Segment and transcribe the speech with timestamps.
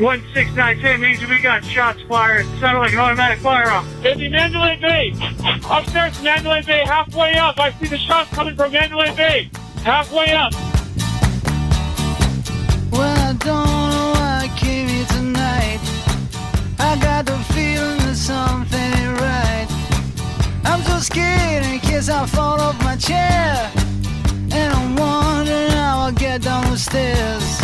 [0.00, 2.46] 1692 means we got shots fired.
[2.46, 3.86] It sounded like an automatic firearm.
[4.04, 5.14] It'd be Mandalay Bay.
[5.70, 7.60] Upstairs, Mandalay Bay, halfway up.
[7.60, 9.50] I see the shots coming from Mandalay Bay.
[9.84, 10.52] Halfway up.
[12.90, 15.78] Well, I don't know why I came here tonight.
[16.80, 19.68] I got the feeling that something ain't right.
[20.64, 23.70] I'm so scared in case I fall off my chair.
[24.50, 27.63] And I'm wondering how I'll get down the stairs.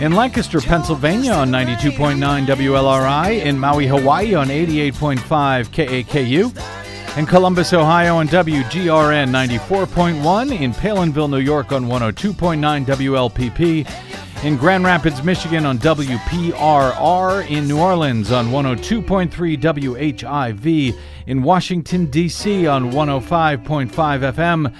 [0.00, 8.16] in Lancaster, Pennsylvania on 92.9 WLRI, in Maui, Hawaii on 88.5 KAKU, in Columbus, Ohio
[8.16, 15.78] on WGRN 94.1, in Palenville, New York on 102.9 WLPP, in Grand Rapids, Michigan on
[15.78, 22.66] WPRR, in New Orleans on 102.3 WHIV, in Washington, D.C.
[22.66, 24.74] on 105.5 FM,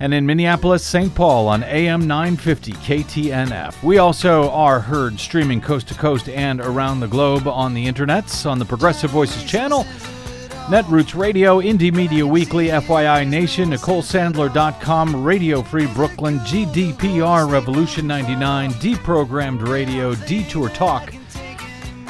[0.00, 1.14] and in Minneapolis, St.
[1.14, 3.82] Paul on AM 950 KTNF.
[3.82, 8.48] We also are heard streaming coast to coast and around the globe on the internets
[8.48, 9.84] on the Progressive Voices channel,
[10.66, 19.66] Netroots Radio, Indie Media Weekly, FYI Nation, NicoleSandler.com, Radio Free Brooklyn, GDPR Revolution 99, Deprogrammed
[19.66, 21.14] Radio, Detour Talk,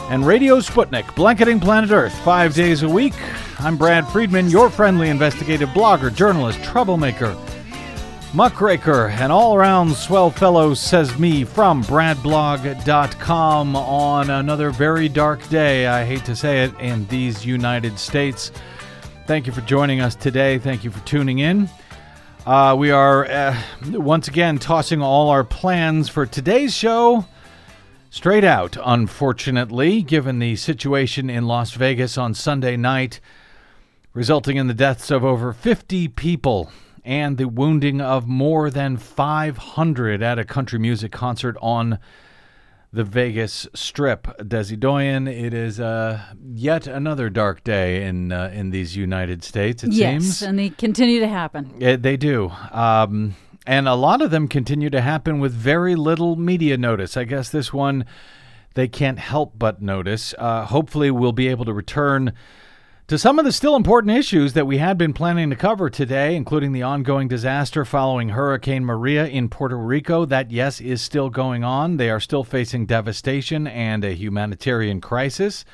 [0.08, 3.14] and Radio Sputnik, blanketing planet Earth five days a week.
[3.58, 7.36] I'm Brad Friedman, your friendly investigative blogger, journalist, troublemaker,
[8.36, 15.86] muckraker, an all around swell fellow, says me from bradblog.com on another very dark day,
[15.86, 18.52] I hate to say it, in these United States.
[19.26, 20.58] Thank you for joining us today.
[20.58, 21.70] Thank you for tuning in.
[22.44, 23.58] Uh, we are uh,
[23.92, 27.24] once again tossing all our plans for today's show
[28.10, 33.18] straight out, unfortunately, given the situation in Las Vegas on Sunday night,
[34.12, 36.70] resulting in the deaths of over 50 people
[37.06, 41.98] and the wounding of more than 500 at a country music concert on
[42.92, 44.24] the Vegas Strip.
[44.38, 49.84] Desi Doyen, it is uh, yet another dark day in uh, in these United States.
[49.84, 50.42] It Yes, seems.
[50.42, 51.78] and they continue to happen.
[51.78, 52.50] They do.
[52.72, 53.36] Um,
[53.66, 57.16] and a lot of them continue to happen with very little media notice.
[57.16, 58.04] I guess this one
[58.74, 60.34] they can't help but notice.
[60.38, 62.32] Uh, hopefully, we'll be able to return
[63.08, 66.34] to some of the still important issues that we had been planning to cover today,
[66.34, 70.24] including the ongoing disaster following Hurricane Maria in Puerto Rico.
[70.24, 71.98] That, yes, is still going on.
[71.98, 75.64] They are still facing devastation and a humanitarian crisis.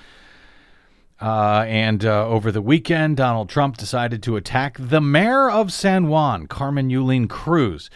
[1.23, 6.09] Uh, and uh, over the weekend, Donald Trump decided to attack the mayor of San
[6.09, 7.89] Juan, Carmen Yulín Cruz,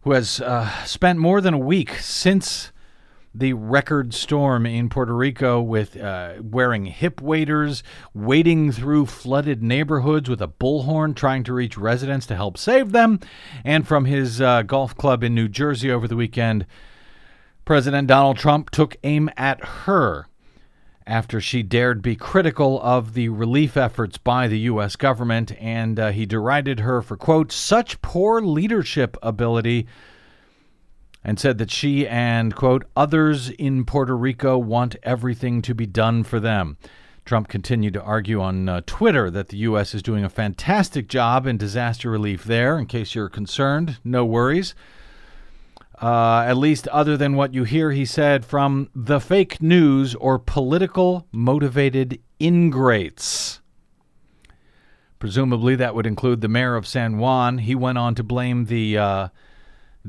[0.00, 2.72] who has uh, spent more than a week since
[3.38, 7.82] the record storm in Puerto Rico with uh, wearing hip waders,
[8.14, 13.20] wading through flooded neighborhoods with a bullhorn, trying to reach residents to help save them.
[13.64, 16.66] And from his uh, golf club in New Jersey over the weekend,
[17.66, 20.28] President Donald Trump took aim at her
[21.06, 24.96] after she dared be critical of the relief efforts by the U.S.
[24.96, 29.86] government, and uh, he derided her for, quote, such poor leadership ability,
[31.26, 36.22] and said that she and, quote, others in Puerto Rico want everything to be done
[36.22, 36.78] for them.
[37.24, 39.92] Trump continued to argue on uh, Twitter that the U.S.
[39.92, 42.78] is doing a fantastic job in disaster relief there.
[42.78, 44.76] In case you're concerned, no worries.
[46.00, 50.38] Uh, at least other than what you hear, he said, from the fake news or
[50.38, 53.60] political motivated ingrates.
[55.18, 57.58] Presumably, that would include the mayor of San Juan.
[57.58, 59.28] He went on to blame the uh,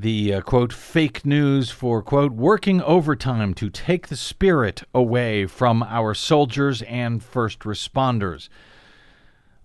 [0.02, 5.82] the uh, quote fake news for quote working overtime to take the spirit away from
[5.82, 8.48] our soldiers and first responders.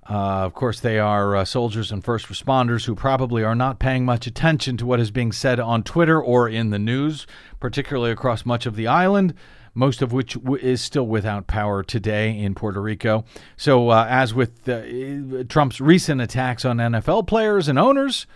[0.08, 4.04] Uh, of course, they are uh, soldiers and first responders who probably are not paying
[4.04, 7.26] much attention to what is being said on Twitter or in the news,
[7.60, 9.34] particularly across much of the island,
[9.74, 13.24] most of which w- is still without power today in Puerto Rico.
[13.56, 18.26] So, uh, as with uh, Trump's recent attacks on NFL players and owners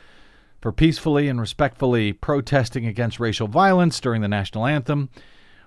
[0.67, 5.09] for peacefully and respectfully protesting against racial violence during the national anthem,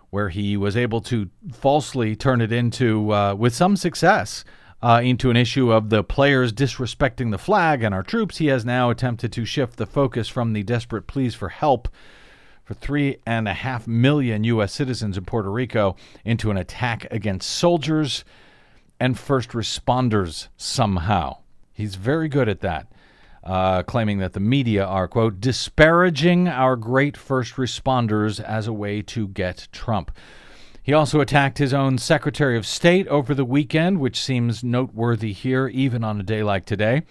[0.10, 4.44] where he was able to falsely turn it into, uh, with some success,
[4.82, 8.66] uh, into an issue of the players disrespecting the flag and our troops, he has
[8.66, 11.88] now attempted to shift the focus from the desperate pleas for help
[12.66, 14.74] for three and a half million U.S.
[14.74, 15.96] citizens in Puerto Rico
[16.26, 18.26] into an attack against soldiers
[19.00, 21.38] and first responders somehow.
[21.72, 22.88] He's very good at that,
[23.44, 29.02] uh, claiming that the media are, quote, disparaging our great first responders as a way
[29.02, 30.12] to get Trump.
[30.82, 35.68] He also attacked his own Secretary of State over the weekend, which seems noteworthy here,
[35.68, 37.04] even on a day like today,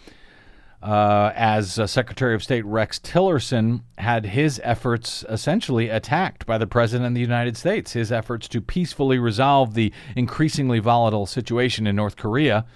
[0.82, 6.66] uh, as uh, Secretary of State Rex Tillerson had his efforts essentially attacked by the
[6.66, 11.96] President of the United States, his efforts to peacefully resolve the increasingly volatile situation in
[11.96, 12.66] North Korea.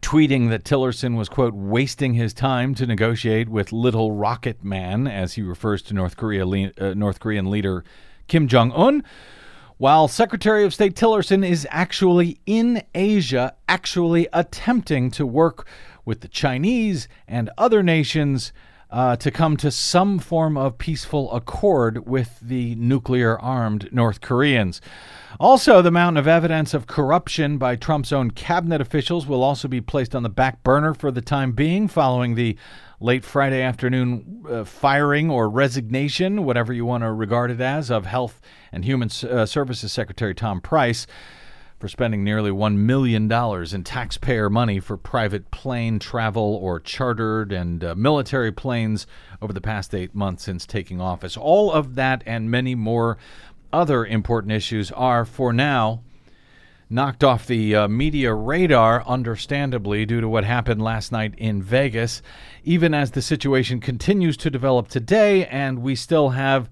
[0.00, 5.34] Tweeting that Tillerson was, quote, wasting his time to negotiate with Little Rocket Man, as
[5.34, 7.84] he refers to North, Korea, uh, North Korean leader
[8.26, 9.04] Kim Jong un,
[9.76, 15.66] while Secretary of State Tillerson is actually in Asia, actually attempting to work
[16.04, 18.52] with the Chinese and other nations
[18.92, 24.82] uh, to come to some form of peaceful accord with the nuclear armed North Koreans.
[25.40, 29.80] Also, the mountain of evidence of corruption by Trump's own cabinet officials will also be
[29.80, 32.56] placed on the back burner for the time being following the
[33.00, 38.04] late Friday afternoon uh, firing or resignation, whatever you want to regard it as, of
[38.04, 41.06] Health and Human uh, Services Secretary Tom Price
[41.82, 43.24] for spending nearly $1 million
[43.74, 49.04] in taxpayer money for private plane travel or chartered and uh, military planes
[49.40, 51.36] over the past eight months since taking office.
[51.36, 53.18] All of that and many more
[53.72, 56.04] other important issues are, for now,
[56.88, 62.22] knocked off the uh, media radar, understandably, due to what happened last night in Vegas,
[62.62, 66.70] even as the situation continues to develop today, and we still have,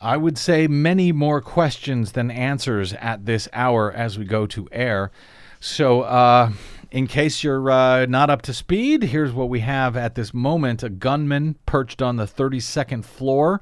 [0.00, 4.68] I would say, many more questions than answers at this hour as we go to
[4.70, 5.10] air.
[5.58, 6.52] So, uh,
[6.90, 10.82] in case you're uh, not up to speed, here's what we have at this moment
[10.82, 13.60] a gunman perched on the 32nd floor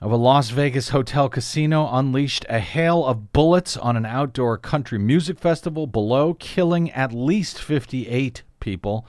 [0.00, 4.98] of a Las Vegas hotel casino unleashed a hail of bullets on an outdoor country
[4.98, 9.06] music festival below, killing at least 58 people.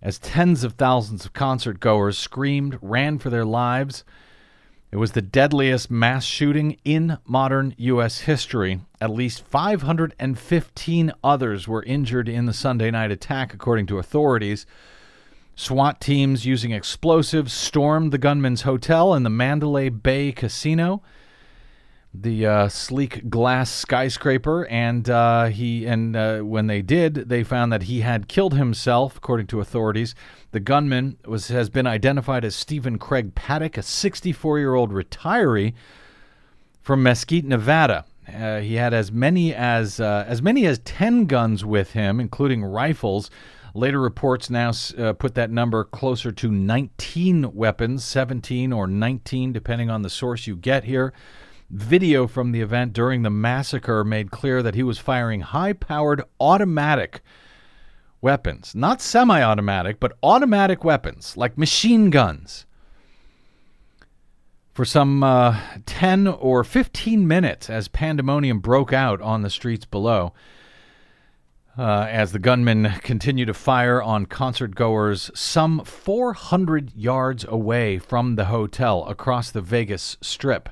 [0.00, 4.02] As tens of thousands of concert goers screamed, ran for their lives.
[4.92, 8.20] It was the deadliest mass shooting in modern U.S.
[8.20, 8.82] history.
[9.00, 14.66] At least 515 others were injured in the Sunday night attack, according to authorities.
[15.56, 21.00] SWAT teams using explosives stormed the gunman's hotel in the Mandalay Bay Casino,
[22.14, 27.72] the uh, sleek glass skyscraper, and uh, he and uh, when they did, they found
[27.72, 29.16] that he had killed himself.
[29.16, 30.14] According to authorities,
[30.50, 35.72] the gunman was has been identified as Stephen Craig Paddock, a 64-year-old retiree
[36.82, 38.04] from Mesquite, Nevada.
[38.32, 42.62] Uh, he had as many as uh, as many as ten guns with him, including
[42.62, 43.30] rifles.
[43.74, 49.88] Later reports now uh, put that number closer to 19 weapons, 17 or 19, depending
[49.88, 51.14] on the source you get here.
[51.72, 56.22] Video from the event during the massacre made clear that he was firing high powered
[56.38, 57.22] automatic
[58.20, 62.66] weapons, not semi automatic, but automatic weapons like machine guns.
[64.74, 70.34] For some uh, 10 or 15 minutes, as pandemonium broke out on the streets below,
[71.78, 78.36] uh, as the gunmen continued to fire on concert goers some 400 yards away from
[78.36, 80.68] the hotel across the Vegas Strip.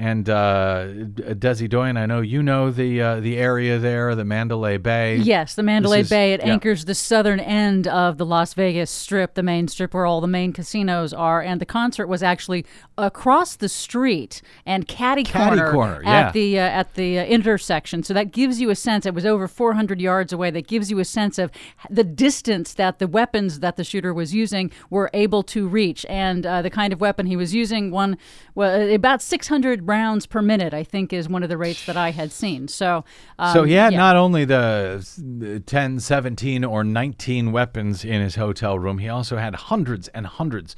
[0.00, 4.76] And uh, Desi Doyen, I know you know the uh, the area there, the Mandalay
[4.76, 5.16] Bay.
[5.16, 6.34] Yes, the Mandalay is, Bay.
[6.34, 6.52] It yeah.
[6.52, 10.28] anchors the southern end of the Las Vegas Strip, the main strip where all the
[10.28, 11.42] main casinos are.
[11.42, 12.64] And the concert was actually
[12.96, 16.28] across the street and catty, Catty corner, yeah.
[16.28, 18.04] at the uh, at the uh, intersection.
[18.04, 19.04] So that gives you a sense.
[19.04, 20.52] It was over 400 yards away.
[20.52, 21.50] That gives you a sense of
[21.90, 26.46] the distance that the weapons that the shooter was using were able to reach, and
[26.46, 27.90] uh, the kind of weapon he was using.
[27.90, 28.16] One,
[28.54, 32.10] well, about 600 rounds per minute, I think, is one of the rates that I
[32.10, 32.68] had seen.
[32.68, 33.04] So,
[33.38, 33.98] um, so he had yeah.
[33.98, 39.54] not only the 10, 17, or 19 weapons in his hotel room, he also had
[39.54, 40.76] hundreds and hundreds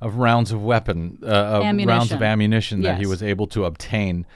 [0.00, 2.22] of rounds of weapon, uh, of rounds of Ammunition.
[2.22, 4.26] ammunition that he was able to obtain.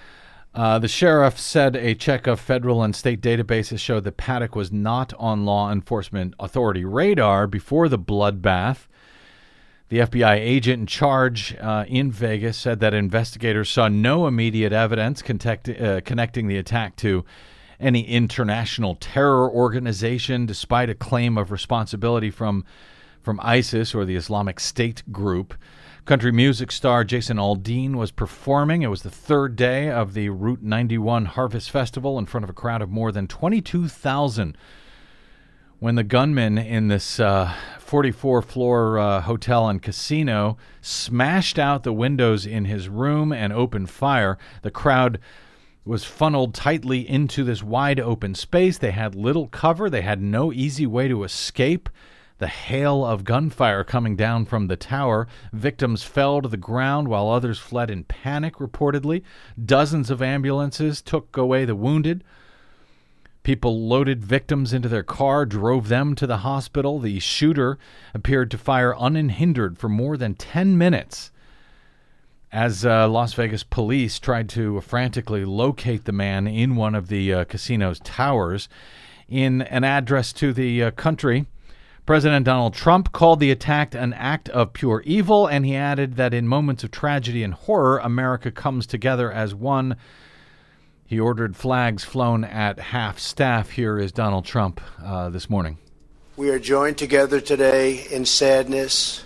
[0.54, 4.72] Uh, the sheriff said a check of federal and state databases showed that Paddock was
[4.72, 8.88] not on law enforcement authority radar before the bloodbath.
[9.90, 15.20] The FBI agent in charge uh, in Vegas said that investigators saw no immediate evidence
[15.20, 17.24] connect, uh, connecting the attack to
[17.80, 22.64] any international terror organization, despite a claim of responsibility from
[23.20, 25.54] from ISIS or the Islamic State group.
[26.04, 28.82] Country music star Jason Aldean was performing.
[28.82, 32.54] It was the third day of the Route 91 Harvest Festival in front of a
[32.54, 34.56] crowd of more than 22,000
[35.80, 41.92] when the gunman in this uh, 44 floor uh, hotel and casino smashed out the
[41.92, 44.36] windows in his room and opened fire.
[44.60, 45.18] The crowd
[45.86, 48.76] was funneled tightly into this wide open space.
[48.76, 51.88] They had little cover, they had no easy way to escape.
[52.36, 55.28] The hail of gunfire coming down from the tower.
[55.52, 59.22] Victims fell to the ground while others fled in panic, reportedly.
[59.62, 62.22] Dozens of ambulances took away the wounded.
[63.50, 67.00] People loaded victims into their car, drove them to the hospital.
[67.00, 67.80] The shooter
[68.14, 71.32] appeared to fire unhindered for more than 10 minutes
[72.52, 77.34] as uh, Las Vegas police tried to frantically locate the man in one of the
[77.34, 78.68] uh, casino's towers.
[79.28, 81.46] In an address to the uh, country,
[82.06, 86.32] President Donald Trump called the attack an act of pure evil, and he added that
[86.32, 89.96] in moments of tragedy and horror, America comes together as one.
[91.10, 93.70] He ordered flags flown at half staff.
[93.70, 95.76] Here is Donald Trump uh, this morning.
[96.36, 99.24] We are joined together today in sadness,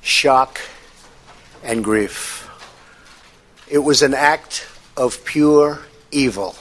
[0.00, 0.60] shock,
[1.64, 2.48] and grief.
[3.68, 5.80] It was an act of pure
[6.12, 6.54] evil.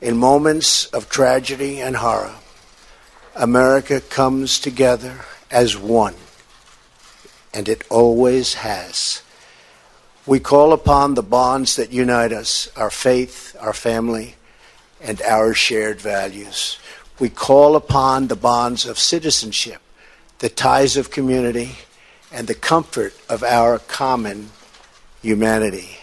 [0.00, 2.34] In moments of tragedy and horror,
[3.36, 5.20] America comes together
[5.52, 6.16] as one,
[7.54, 9.22] and it always has.
[10.26, 14.34] We call upon the bonds that unite us our faith, our family,
[15.00, 16.80] and our shared values.
[17.20, 19.80] We call upon the bonds of citizenship,
[20.40, 21.76] the ties of community,
[22.32, 24.50] and the comfort of our common
[25.22, 25.98] humanity.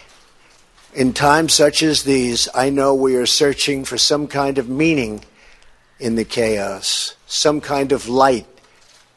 [0.93, 5.25] In times such as these, I know we are searching for some kind of meaning
[5.99, 8.47] in the chaos, some kind of light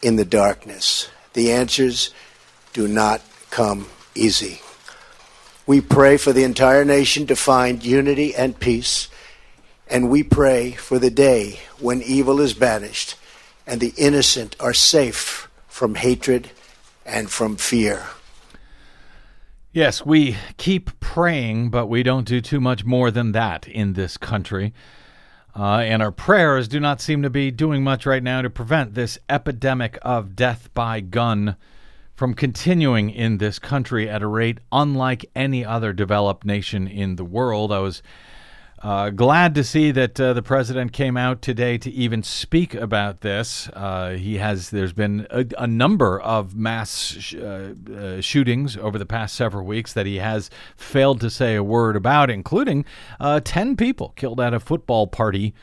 [0.03, 1.09] in the darkness.
[1.35, 2.13] The answers
[2.73, 3.87] do not come
[4.17, 4.61] easy.
[5.66, 9.08] We pray for the entire nation to find unity and peace,
[9.88, 13.16] and we pray for the day when evil is banished
[13.66, 16.50] and the innocent are safe from hatred
[17.04, 18.04] and from fear.
[19.73, 24.16] Yes, we keep praying, but we don't do too much more than that in this
[24.16, 24.73] country.
[25.54, 28.94] Uh, and our prayers do not seem to be doing much right now to prevent
[28.94, 31.56] this epidemic of death by gun
[32.16, 37.25] from continuing in this country at a rate unlike any other developed nation in the
[37.25, 37.70] world.
[37.70, 38.02] I was
[38.82, 43.20] uh, glad to see that uh, the president came out today to even speak about
[43.20, 43.68] this.
[43.73, 44.70] Uh, he has.
[44.70, 49.66] There's been a, a number of mass sh- uh, uh, shootings over the past several
[49.66, 52.85] weeks that he has failed to say a word about, including
[53.18, 55.54] uh, ten people killed at a football party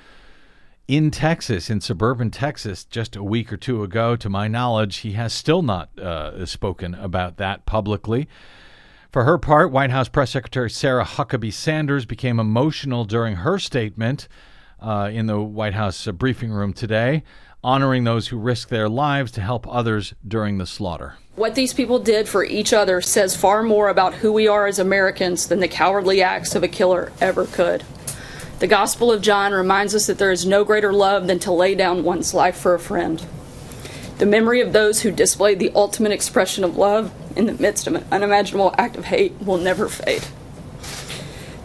[0.88, 4.16] in Texas, in suburban Texas, just a week or two ago.
[4.16, 5.90] To my knowledge, he has still not
[6.46, 8.28] spoken about that publicly.
[9.14, 14.28] For her part, White House Press Secretary Sarah Huckabee Sanders became emotional during her statement
[14.80, 17.22] uh, in the White House uh, briefing room today,
[17.64, 21.14] honoring those who risked their lives to help others during the slaughter.
[21.36, 24.80] What these people did for each other says far more about who we are as
[24.80, 27.84] Americans than the cowardly acts of a killer ever could.
[28.64, 31.76] The Gospel of John reminds us that there is no greater love than to lay
[31.76, 33.22] down one's life for a friend.
[34.20, 37.96] The memory of those who displayed the ultimate expression of love in the midst of
[37.96, 40.24] an unimaginable act of hate will never fade.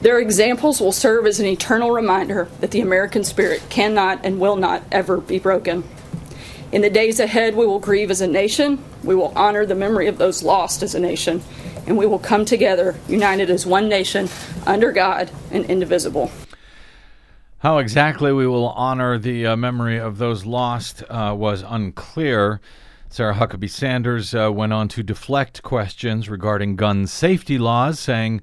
[0.01, 4.57] Their examples will serve as an eternal reminder that the American spirit cannot and will
[4.57, 5.85] not ever be broken.
[6.73, 10.09] In the days ahead, we will grieve as a nation, we will honor the memory
[10.09, 11.45] of those lost as a nation,
[11.87, 14.29] and we will come together, united as one nation,
[14.67, 16.33] under God and indivisible.
[17.61, 22.61] How exactly we will honor the uh, memory of those lost uh, was unclear.
[23.09, 28.43] Sarah Huckabee Sanders uh, went on to deflect questions regarding gun safety laws, saying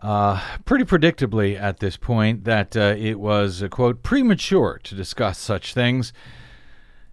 [0.00, 5.74] uh, pretty predictably at this point that uh, it was, quote, premature to discuss such
[5.74, 6.14] things.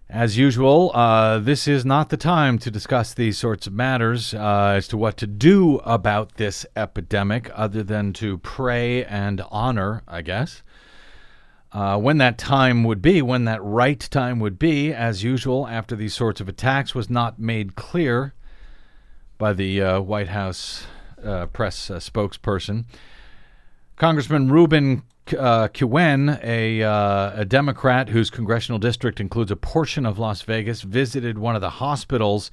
[0.08, 4.88] As usual, uh, this is not the time to discuss these sorts of matters as
[4.88, 10.62] to what to do about this epidemic, other than to pray and honor, I guess.
[11.72, 15.94] Uh, when that time would be, when that right time would be, as usual, after
[15.94, 18.34] these sorts of attacks, was not made clear
[19.38, 20.86] by the uh, White House
[21.24, 22.86] uh, press uh, spokesperson.
[23.94, 25.04] Congressman Ruben
[25.38, 30.82] uh, Kihuen, a, uh, a Democrat whose congressional district includes a portion of Las Vegas,
[30.82, 32.50] visited one of the hospitals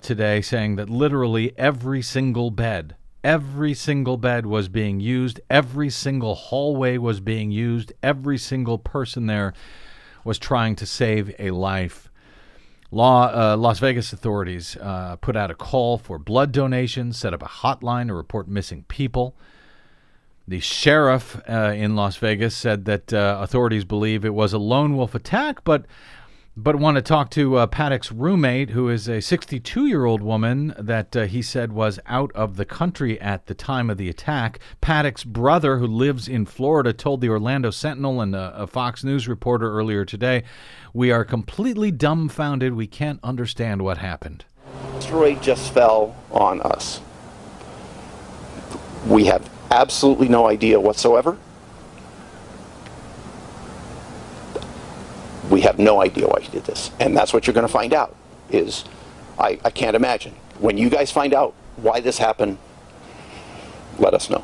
[0.00, 6.34] today, saying that literally every single bed Every single bed was being used, every single
[6.34, 9.54] hallway was being used, every single person there
[10.24, 12.10] was trying to save a life.
[12.90, 17.42] Law, uh, Las Vegas authorities uh, put out a call for blood donations, set up
[17.42, 19.34] a hotline to report missing people.
[20.46, 24.96] The sheriff uh, in Las Vegas said that uh, authorities believe it was a lone
[24.96, 25.86] wolf attack, but
[26.56, 30.74] but want to talk to uh, Paddock's roommate, who is a 62 year old woman
[30.78, 34.58] that uh, he said was out of the country at the time of the attack.
[34.80, 39.26] Paddock's brother, who lives in Florida, told the Orlando Sentinel and a, a Fox News
[39.26, 40.44] reporter earlier today,
[40.92, 42.74] We are completely dumbfounded.
[42.74, 44.44] We can't understand what happened.
[44.96, 47.00] Asteroid just fell on us.
[49.06, 51.38] We have absolutely no idea whatsoever.
[55.52, 56.90] We have no idea why he did this.
[56.98, 58.16] And that's what you're going to find out
[58.50, 58.84] is
[59.38, 60.34] I, I can't imagine.
[60.58, 62.56] When you guys find out why this happened,
[63.98, 64.42] let us know.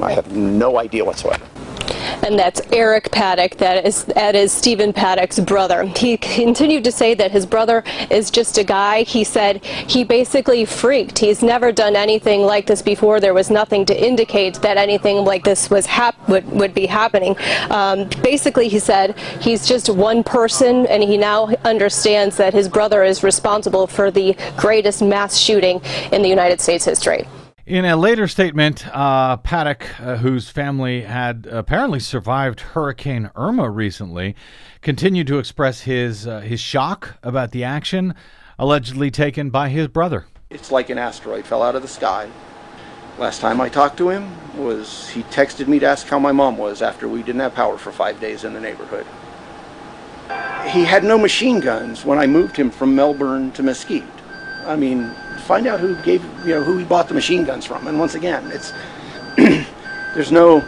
[0.00, 1.44] I have no idea whatsoever
[2.24, 3.56] and that's Eric Paddock.
[3.58, 5.84] That is that is Stephen Paddock's brother.
[5.84, 9.02] He continued to say that his brother is just a guy.
[9.02, 11.18] He said he basically freaked.
[11.18, 13.20] He's never done anything like this before.
[13.20, 17.36] There was nothing to indicate that anything like this was hap- would, would be happening.
[17.70, 23.04] Um, basically, he said he's just one person, and he now understands that his brother
[23.04, 25.80] is responsible for the greatest mass shooting
[26.12, 27.26] in the United States history.
[27.66, 34.36] In a later statement, uh, Paddock, uh, whose family had apparently survived Hurricane Irma recently,
[34.82, 38.14] continued to express his uh, his shock about the action
[38.58, 40.26] allegedly taken by his brother.
[40.50, 42.28] It's like an asteroid fell out of the sky.
[43.18, 46.58] Last time I talked to him was he texted me to ask how my mom
[46.58, 49.06] was after we didn't have power for five days in the neighborhood.
[50.70, 54.04] He had no machine guns when I moved him from Melbourne to Mesquite.
[54.66, 55.14] I mean,
[55.44, 57.86] find out who gave you know who he bought the machine guns from.
[57.86, 58.72] And once again, it's
[60.14, 60.60] there's no.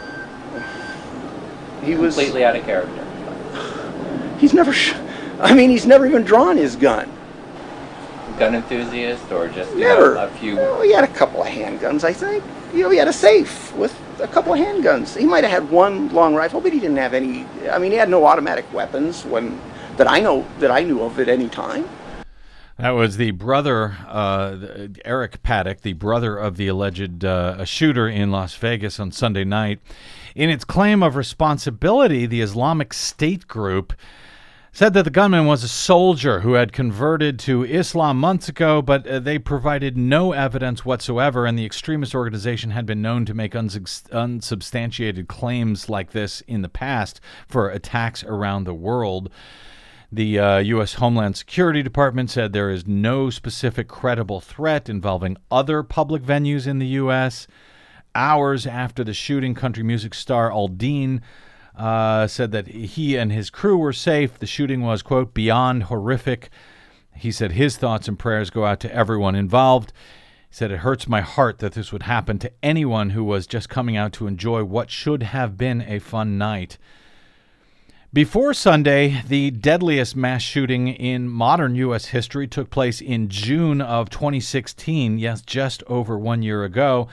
[1.83, 3.03] He was completely out of character.
[4.39, 4.71] He's never.
[4.73, 4.93] Sh-
[5.39, 7.11] I mean, he's never even drawn his gun.
[8.39, 10.55] Gun enthusiast, or just never know, a few.
[10.55, 12.43] Well, he had a couple of handguns, I think.
[12.73, 15.17] You know, he had a safe with a couple of handguns.
[15.17, 17.45] He might have had one long rifle, but he didn't have any.
[17.71, 19.59] I mean, he had no automatic weapons when
[19.97, 21.87] that I know that I knew of at any time.
[22.77, 28.29] That was the brother, uh, Eric Paddock, the brother of the alleged uh, shooter in
[28.29, 29.79] Las Vegas on Sunday night.
[30.35, 33.93] In its claim of responsibility, the Islamic State group
[34.71, 39.07] said that the gunman was a soldier who had converted to Islam months ago, but
[39.07, 43.55] uh, they provided no evidence whatsoever, and the extremist organization had been known to make
[43.55, 49.31] unsubstantiated claims like this in the past for attacks around the world.
[50.11, 50.95] The uh, U.S.
[50.95, 56.79] Homeland Security Department said there is no specific credible threat involving other public venues in
[56.79, 57.45] the U.S.
[58.15, 61.19] Hours after the shooting, country music star Aldean
[61.75, 64.39] uh, said that he and his crew were safe.
[64.39, 66.49] The shooting was, quote, beyond horrific.
[67.13, 69.91] He said his thoughts and prayers go out to everyone involved.
[70.49, 73.67] He said, It hurts my heart that this would happen to anyone who was just
[73.67, 76.77] coming out to enjoy what should have been a fun night.
[78.13, 82.05] Before Sunday, the deadliest mass shooting in modern U.S.
[82.05, 87.09] history took place in June of 2016, yes, just over one year ago,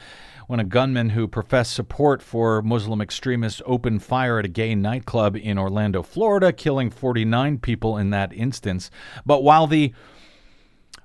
[0.46, 5.34] when a gunman who professed support for Muslim extremists opened fire at a gay nightclub
[5.34, 8.88] in Orlando, Florida, killing 49 people in that instance.
[9.26, 9.92] But while the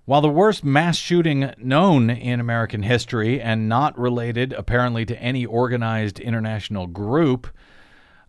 [0.06, 5.48] while the worst mass shooting known in American history and not related apparently to any
[5.48, 7.48] organized international group,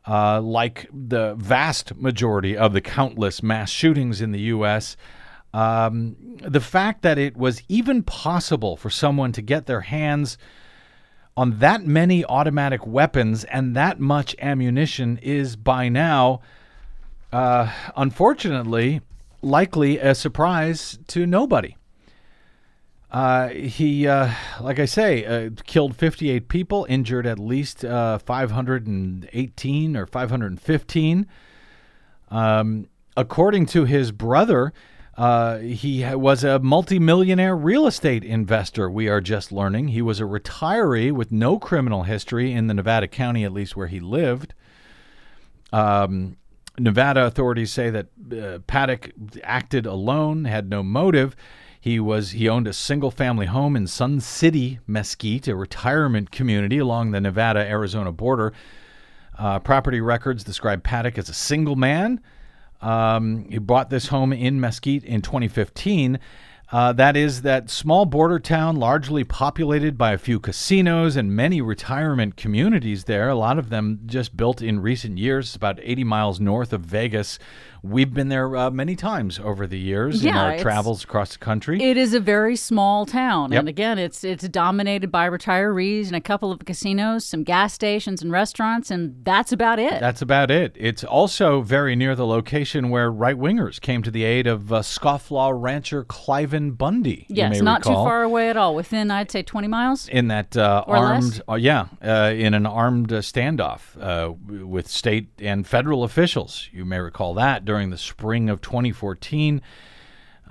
[0.07, 4.97] uh, like the vast majority of the countless mass shootings in the U.S.,
[5.53, 10.39] um, the fact that it was even possible for someone to get their hands
[11.37, 16.41] on that many automatic weapons and that much ammunition is by now,
[17.33, 19.01] uh, unfortunately,
[19.43, 21.77] likely a surprise to nobody.
[23.11, 29.97] Uh, he, uh, like I say, uh, killed 58 people, injured at least uh, 518
[29.97, 31.27] or 515.
[32.31, 34.73] Um, according to his brother,
[35.17, 38.89] uh, he was a multimillionaire real estate investor.
[38.89, 43.09] We are just learning he was a retiree with no criminal history in the Nevada
[43.09, 44.55] county, at least where he lived.
[45.73, 46.37] Um,
[46.79, 49.11] Nevada authorities say that uh, Paddock
[49.43, 51.35] acted alone, had no motive.
[51.81, 56.79] He was he owned a single family home in Sun City, Mesquite, a retirement community
[56.79, 58.53] along the Nevada Arizona border.
[59.39, 62.21] Uh, property records describe Paddock as a single man.
[62.83, 66.19] Um, he bought this home in Mesquite in 2015.
[66.73, 71.61] Uh, that is that small border town, largely populated by a few casinos and many
[71.61, 73.29] retirement communities there.
[73.29, 77.41] A lot of them just built in recent years, about 80 miles north of Vegas.
[77.83, 81.83] We've been there uh, many times over the years in our travels across the country.
[81.83, 83.61] It is a very small town, Yep.
[83.61, 88.21] and again, it's it's dominated by retirees and a couple of casinos, some gas stations
[88.23, 89.99] and restaurants, and that's about it.
[90.01, 90.77] That's about it.
[90.79, 94.81] It's also very near the location where right wingers came to the aid of uh,
[94.81, 97.27] scofflaw rancher Cliven Bundy.
[97.29, 98.05] you yes, not recall.
[98.05, 98.75] too far away at all.
[98.75, 100.07] Within, I'd say, twenty miles.
[100.09, 104.33] in that uh, armed, uh, yeah, uh, in an armed uh, standoff uh,
[104.67, 106.69] with state and federal officials.
[106.73, 109.63] You may recall that during the spring of 2014,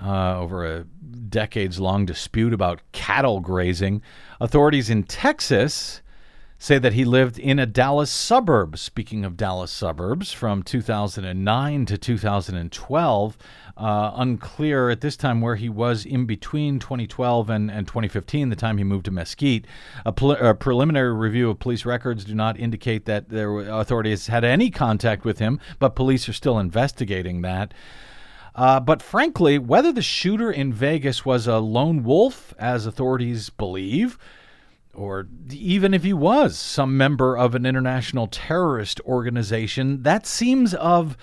[0.02, 0.84] uh, over a
[1.28, 4.00] decades-long dispute about cattle grazing.
[4.40, 6.00] Authorities in Texas
[6.62, 8.76] say that he lived in a Dallas suburb.
[8.76, 13.38] Speaking of Dallas suburbs, from 2009 to 2012,
[13.78, 18.56] uh, unclear at this time where he was in between 2012 and, and 2015, the
[18.56, 19.66] time he moved to Mesquite.
[20.04, 24.44] A, pre- a preliminary review of police records do not indicate that were, authorities had
[24.44, 27.72] any contact with him, but police are still investigating that.
[28.54, 34.18] Uh, but frankly, whether the shooter in Vegas was a lone wolf, as authorities believe,
[34.94, 41.16] or even if he was some member of an international terrorist organization, that seems of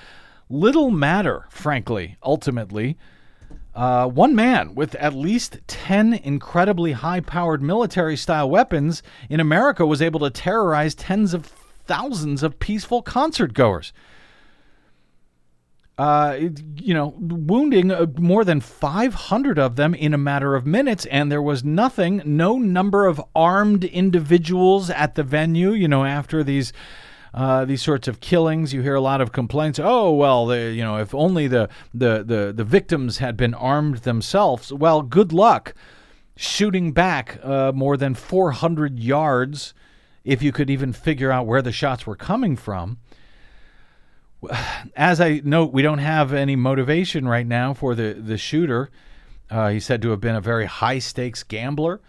[0.50, 2.98] little matter, frankly, ultimately.
[3.76, 9.86] Uh, one man with at least 10 incredibly high powered military style weapons in America
[9.86, 11.46] was able to terrorize tens of
[11.86, 13.94] thousands of peaceful concert goers
[15.98, 16.38] uh,
[16.76, 21.32] you know, wounding uh, more than 500 of them in a matter of minutes, and
[21.32, 25.72] there was nothing, no number of armed individuals at the venue.
[25.72, 26.74] You know, after these.
[27.34, 29.80] Uh, these sorts of killings, you hear a lot of complaints.
[29.84, 33.98] Oh well, the, you know, if only the, the the the victims had been armed
[33.98, 34.74] themselves.
[34.74, 35.76] Well, good luck
[36.38, 39.74] shooting back uh, more than 400 yards,
[40.24, 42.98] if you could even figure out where the shots were coming from
[44.96, 48.90] as I note, we don't have any motivation right now for the the shooter.
[49.50, 52.02] Uh, he's said to have been a very high stakes gambler.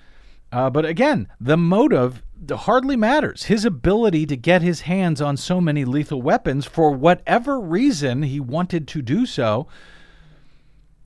[0.50, 3.44] Uh, but again, the motive hardly matters.
[3.44, 8.40] His ability to get his hands on so many lethal weapons for whatever reason he
[8.40, 9.66] wanted to do so.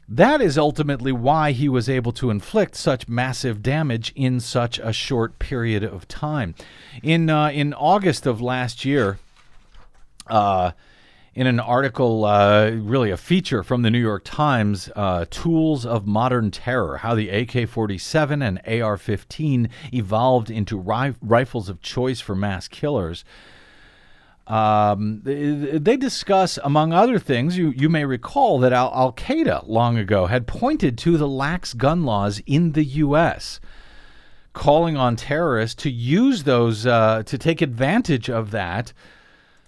[0.09, 4.93] That is ultimately why he was able to inflict such massive damage in such a
[4.93, 6.55] short period of time.
[7.03, 9.19] In uh, in August of last year,
[10.27, 10.73] uh,
[11.35, 16.07] in an article, uh, really a feature from the New York Times, uh, Tools of
[16.07, 22.21] Modern Terror How the AK 47 and AR 15 Evolved into ri- Rifles of Choice
[22.21, 23.25] for Mass Killers.
[24.47, 29.97] Um, they, discuss, among other things, you, you may recall that Al, Al Qaeda long
[29.97, 33.61] ago had pointed to the lax gun laws in the U.S
[34.55, 38.93] calling on terrorists to use those uh, to take advantage of that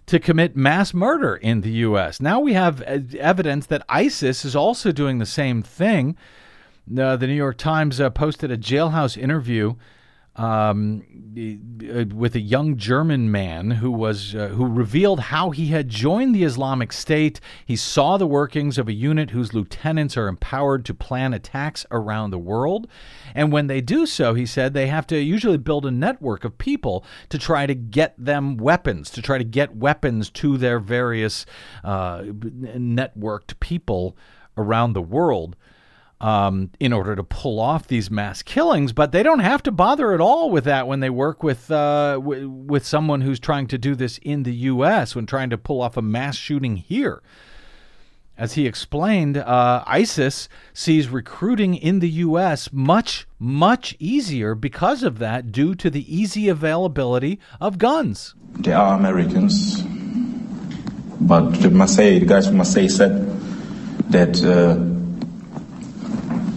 [0.06, 2.20] to commit mass murder in the U.S.
[2.20, 6.16] Now we have evidence that ISIS is also doing the same thing.
[6.98, 9.74] Uh, the New York Times uh, posted a jailhouse interview
[10.36, 11.02] um,
[11.36, 16.34] uh, with a young German man who was uh, who revealed how he had joined
[16.34, 17.40] the Islamic State.
[17.64, 22.30] He saw the workings of a unit whose lieutenants are empowered to plan attacks around
[22.30, 22.88] the world,
[23.34, 26.58] and when they do so, he said they have to usually build a network of
[26.58, 31.46] people to try to get them weapons, to try to get weapons to their various
[31.84, 34.16] uh, networked people
[34.56, 35.56] around the world
[36.20, 40.12] um, in order to pull off these mass killings, but they don't have to bother
[40.12, 43.78] at all with that when they work with uh, w- with someone who's trying to
[43.78, 45.14] do this in the U.S.
[45.14, 47.22] when trying to pull off a mass shooting here.
[48.36, 52.72] As he explained, uh, ISIS sees recruiting in the U.S.
[52.72, 58.34] much, much easier because of that, due to the easy availability of guns.
[58.58, 59.82] They are Americans,
[61.20, 63.28] but the Marseille, the guys from Marseille said
[64.10, 64.93] that uh,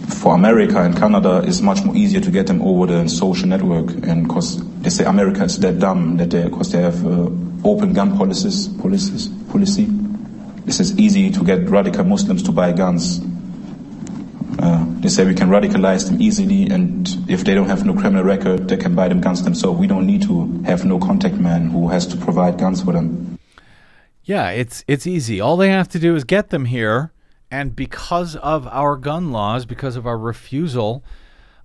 [0.08, 3.90] for America and Canada, it's much more easier to get them over the social network,
[4.06, 7.30] and because they say America is that dumb that they, because they have uh,
[7.64, 9.86] open gun policies, policies, policy.
[10.64, 13.20] This is easy to get radical Muslims to buy guns.
[14.58, 18.24] Uh, they say we can radicalize them easily, and if they don't have no criminal
[18.24, 19.78] record, they can buy them guns themselves.
[19.78, 23.38] We don't need to have no contact man who has to provide guns for them.
[24.24, 25.40] Yeah, it's it's easy.
[25.40, 27.12] All they have to do is get them here,
[27.50, 31.02] and because of our gun laws, because of our refusal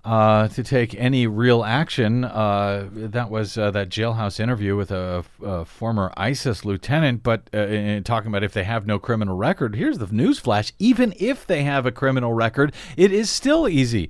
[0.05, 2.25] uh, to take any real action.
[2.25, 7.59] Uh, that was uh, that jailhouse interview with a, a former ISIS lieutenant, but uh,
[7.59, 9.75] in talking about if they have no criminal record.
[9.75, 14.09] Here's the news flash: even if they have a criminal record, it is still easy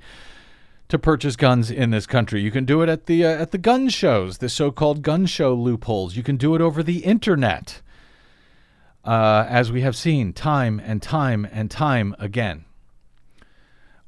[0.89, 2.41] to purchase guns in this country.
[2.41, 5.53] You can do it at the uh, at the gun shows, the so-called gun show
[5.53, 6.15] loopholes.
[6.15, 7.81] You can do it over the internet,
[9.05, 12.65] uh, as we have seen time and time and time again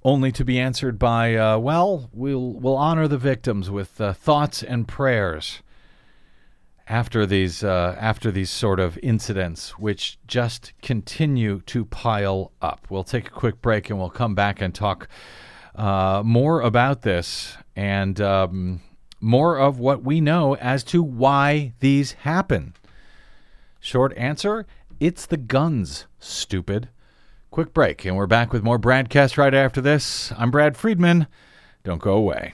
[0.06, 4.62] only to be answered by, uh, well, we'll, we'll honor the victims with uh, thoughts
[4.62, 5.64] and prayers
[6.88, 12.86] after these, uh, after these sort of incidents, which just continue to pile up.
[12.88, 15.10] We'll take a quick break and we'll come back and talk
[15.74, 18.82] uh, more about this and um,
[19.20, 22.76] more of what we know as to why these happen.
[23.80, 24.68] Short answer
[25.00, 26.90] it's the guns, stupid.
[27.52, 30.32] Quick break, and we're back with more BradCast right after this.
[30.38, 31.28] I'm Brad Friedman.
[31.84, 32.54] Don't go away.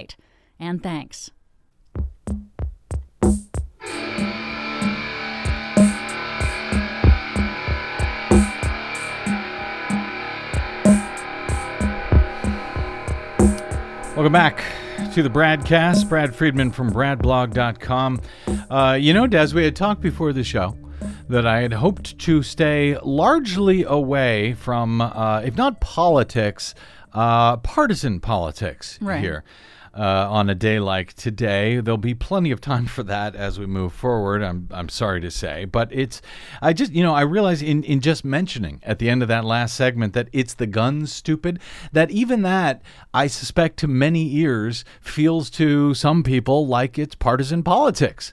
[0.61, 1.31] and thanks.
[14.15, 14.63] Welcome back
[15.13, 16.07] to the Bradcast.
[16.07, 18.21] Brad Friedman from BradBlog.com.
[18.69, 20.77] Uh, you know, Des, we had talked before the show
[21.27, 26.75] that I had hoped to stay largely away from, uh, if not politics,
[27.13, 29.21] uh, partisan politics Right.
[29.21, 29.43] here.
[29.93, 33.65] Uh, on a day like today, there'll be plenty of time for that as we
[33.65, 34.41] move forward.
[34.41, 36.21] I'm I'm sorry to say, but it's
[36.61, 39.43] I just you know I realize in in just mentioning at the end of that
[39.43, 41.59] last segment that it's the guns, stupid.
[41.91, 42.81] That even that
[43.13, 48.31] I suspect to many ears feels to some people like it's partisan politics.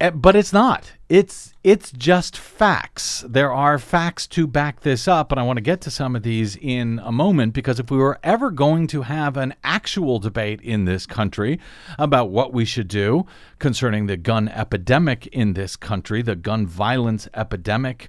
[0.00, 0.92] Eh, but it's not.
[1.10, 3.24] It's it's just facts.
[3.28, 6.22] There are facts to back this up, and I want to get to some of
[6.22, 10.60] these in a moment because if we were ever going to have an actual debate
[10.60, 11.58] in this country
[11.98, 13.26] about what we should do
[13.58, 18.08] concerning the gun epidemic in this country, the gun violence epidemic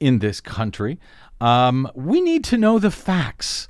[0.00, 0.98] in this country,
[1.42, 3.68] um, we need to know the facts.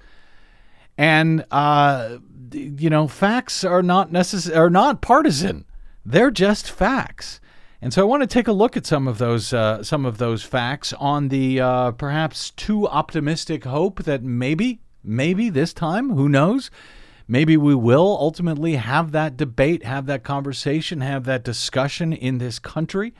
[0.96, 2.18] And uh,
[2.52, 5.64] you know, facts are not necess- are not partisan.
[6.06, 7.40] They're just facts.
[7.82, 10.18] And so I want to take a look at some of those uh, some of
[10.18, 16.28] those facts on the uh, perhaps too optimistic hope that maybe maybe this time who
[16.28, 16.70] knows
[17.26, 22.58] maybe we will ultimately have that debate, have that conversation, have that discussion in this
[22.58, 23.14] country.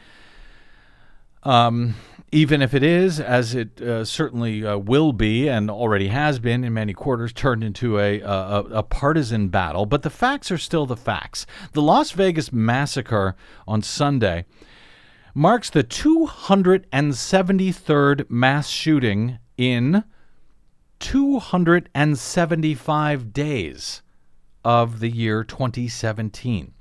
[1.43, 1.95] Um,
[2.33, 6.63] even if it is, as it uh, certainly uh, will be and already has been
[6.63, 9.85] in many quarters, turned into a, a, a partisan battle.
[9.85, 11.45] But the facts are still the facts.
[11.73, 13.35] The Las Vegas massacre
[13.67, 14.45] on Sunday
[15.35, 20.05] marks the 273rd mass shooting in
[21.01, 24.03] 275 days
[24.65, 26.75] of the year 2017.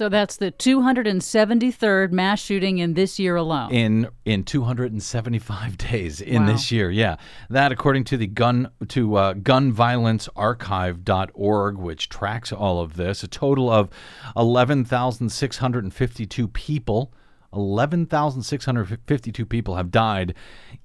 [0.00, 3.70] So that's the 273rd mass shooting in this year alone.
[3.70, 6.52] in in 275 days in Wow.
[6.52, 6.90] this year.
[6.90, 7.16] Yeah,
[7.50, 13.68] that according to the gun to uh, gunviolencearchive.org, which tracks all of this, a total
[13.68, 13.90] of
[14.38, 17.12] 11,652 people.
[17.52, 20.32] 11,652 people have died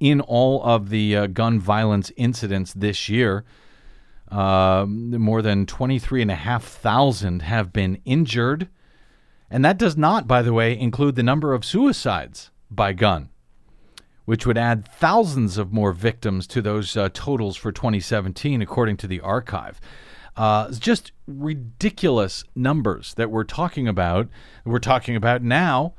[0.02, 3.46] in all of the uh, gun violence incidents this year.
[4.30, 8.68] Uh, more than 23,500 have been injured.
[9.50, 13.30] And that does not, by the way, include the number of suicides by gun,
[14.26, 19.08] which would add thousands of more victims to those uh, totals for 2017, according to
[19.08, 19.80] the archive.
[20.36, 24.28] Uh, it's just ridiculous numbers that we're talking about.
[24.66, 25.94] We're talking about now.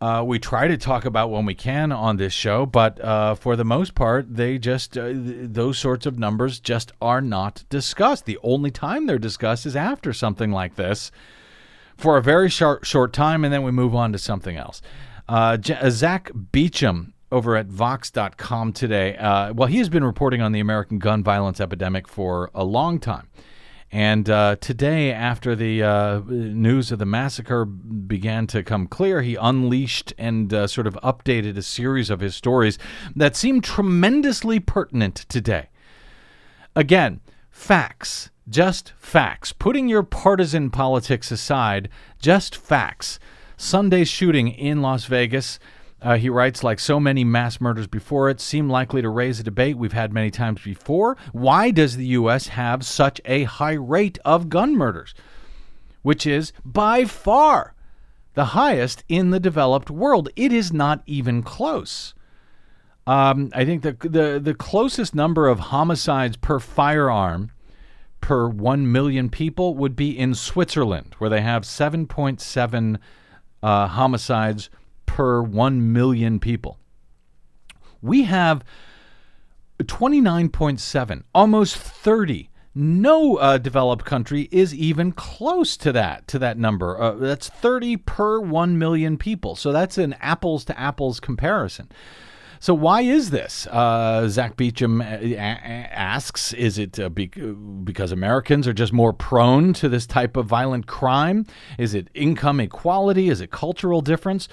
[0.00, 3.56] Uh, we try to talk about when we can on this show, but uh, for
[3.56, 8.24] the most part, they just uh, th- those sorts of numbers just are not discussed.
[8.24, 11.10] The only time they're discussed is after something like this,
[11.96, 14.82] for a very short short time, and then we move on to something else.
[15.28, 19.16] Uh, uh, Zack Beauchamp over at Vox.com today.
[19.16, 23.00] Uh, well, he has been reporting on the American gun violence epidemic for a long
[23.00, 23.28] time.
[23.90, 29.36] And uh, today, after the uh, news of the massacre began to come clear, he
[29.36, 32.76] unleashed and uh, sort of updated a series of his stories
[33.14, 35.68] that seem tremendously pertinent today.
[36.74, 39.52] Again, facts, just facts.
[39.52, 41.88] Putting your partisan politics aside,
[42.20, 43.18] just facts.
[43.56, 45.58] Sunday's shooting in Las Vegas.
[46.02, 49.42] Uh, he writes, like so many mass murders before it, seem likely to raise a
[49.42, 51.16] debate we've had many times before.
[51.32, 52.48] Why does the U.S.
[52.48, 55.14] have such a high rate of gun murders?
[56.02, 57.74] Which is by far
[58.34, 60.28] the highest in the developed world.
[60.36, 62.14] It is not even close.
[63.06, 67.50] Um, I think the, the the closest number of homicides per firearm
[68.24, 72.98] per one million people would be in Switzerland, where they have 7.7
[73.62, 74.70] uh, homicides
[75.04, 76.78] per 1 million people.
[78.00, 78.64] We have
[79.78, 82.48] 29.7, almost 30.
[82.74, 86.98] No uh, developed country is even close to that to that number.
[86.98, 89.54] Uh, that's 30 per 1 million people.
[89.54, 91.90] So that's an apples to apples comparison.
[92.64, 93.66] So why is this?
[93.66, 99.74] Uh, Zack Beauchamp uh, asks: Is it uh, be- because Americans are just more prone
[99.74, 101.44] to this type of violent crime?
[101.76, 103.28] Is it income equality?
[103.28, 104.48] Is it cultural difference?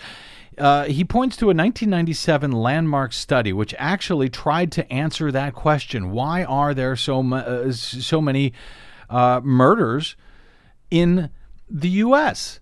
[0.57, 6.11] Uh, he points to a 1997 landmark study which actually tried to answer that question.
[6.11, 8.51] Why are there so uh, so many
[9.09, 10.17] uh, murders
[10.89, 11.29] in
[11.69, 12.59] the U.S.?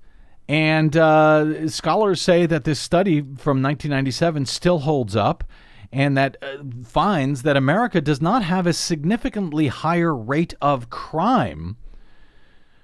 [0.50, 5.44] And uh, scholars say that this study from 1997 still holds up
[5.92, 11.78] and that uh, finds that America does not have a significantly higher rate of crime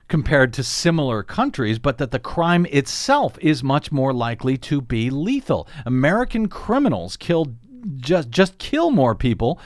[0.08, 5.10] compared to similar countries, but that the crime itself is much more likely to be
[5.10, 5.68] lethal.
[5.88, 7.56] American criminals kill
[7.98, 9.60] just just kill more people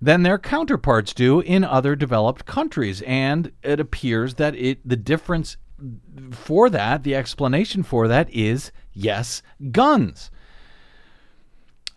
[0.00, 5.56] than their counterparts do in other developed countries, and it appears that it the difference
[6.30, 10.30] for that, the explanation for that is yes, guns.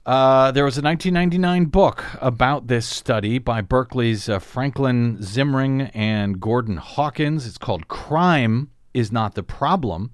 [0.05, 6.39] Uh, there was a 1999 book about this study by Berkeley's uh, Franklin Zimring and
[6.39, 7.47] Gordon Hawkins.
[7.47, 10.11] It's called Crime is Not the Problem.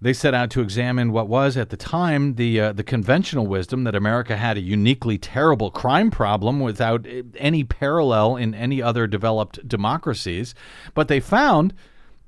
[0.00, 3.84] They set out to examine what was at the time the uh, the conventional wisdom
[3.84, 9.06] that America had a uniquely terrible crime problem without uh, any parallel in any other
[9.06, 10.54] developed democracies.
[10.94, 11.74] But they found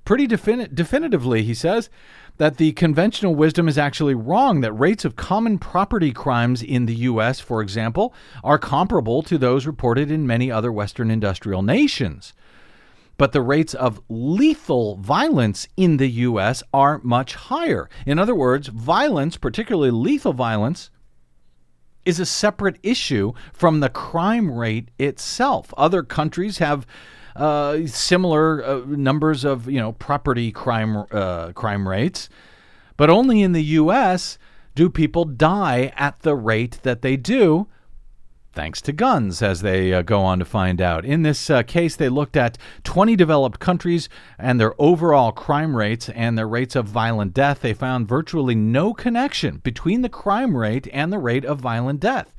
[0.09, 1.91] pretty defini- definitively, he says,
[2.39, 6.95] that the conventional wisdom is actually wrong, that rates of common property crimes in the
[6.95, 12.33] U.S., for example, are comparable to those reported in many other Western industrial nations.
[13.19, 16.63] But the rates of lethal violence in the U.S.
[16.73, 17.91] are much higher.
[18.07, 20.89] In other words, violence, particularly lethal violence,
[22.07, 25.75] is a separate issue from the crime rate itself.
[25.77, 26.87] Other countries have
[27.39, 32.29] uh, similar uh, numbers of you know property crime uh, crime rates,
[32.97, 34.39] but only in the U.S.
[34.75, 37.69] do people die at the rate that they do.
[38.55, 41.05] Thanks to guns, as they uh, go on to find out.
[41.05, 46.09] In this uh, case, they looked at 20 developed countries and their overall crime rates
[46.09, 47.61] and their rates of violent death.
[47.61, 52.35] They found virtually no connection between the crime rate and the rate of violent death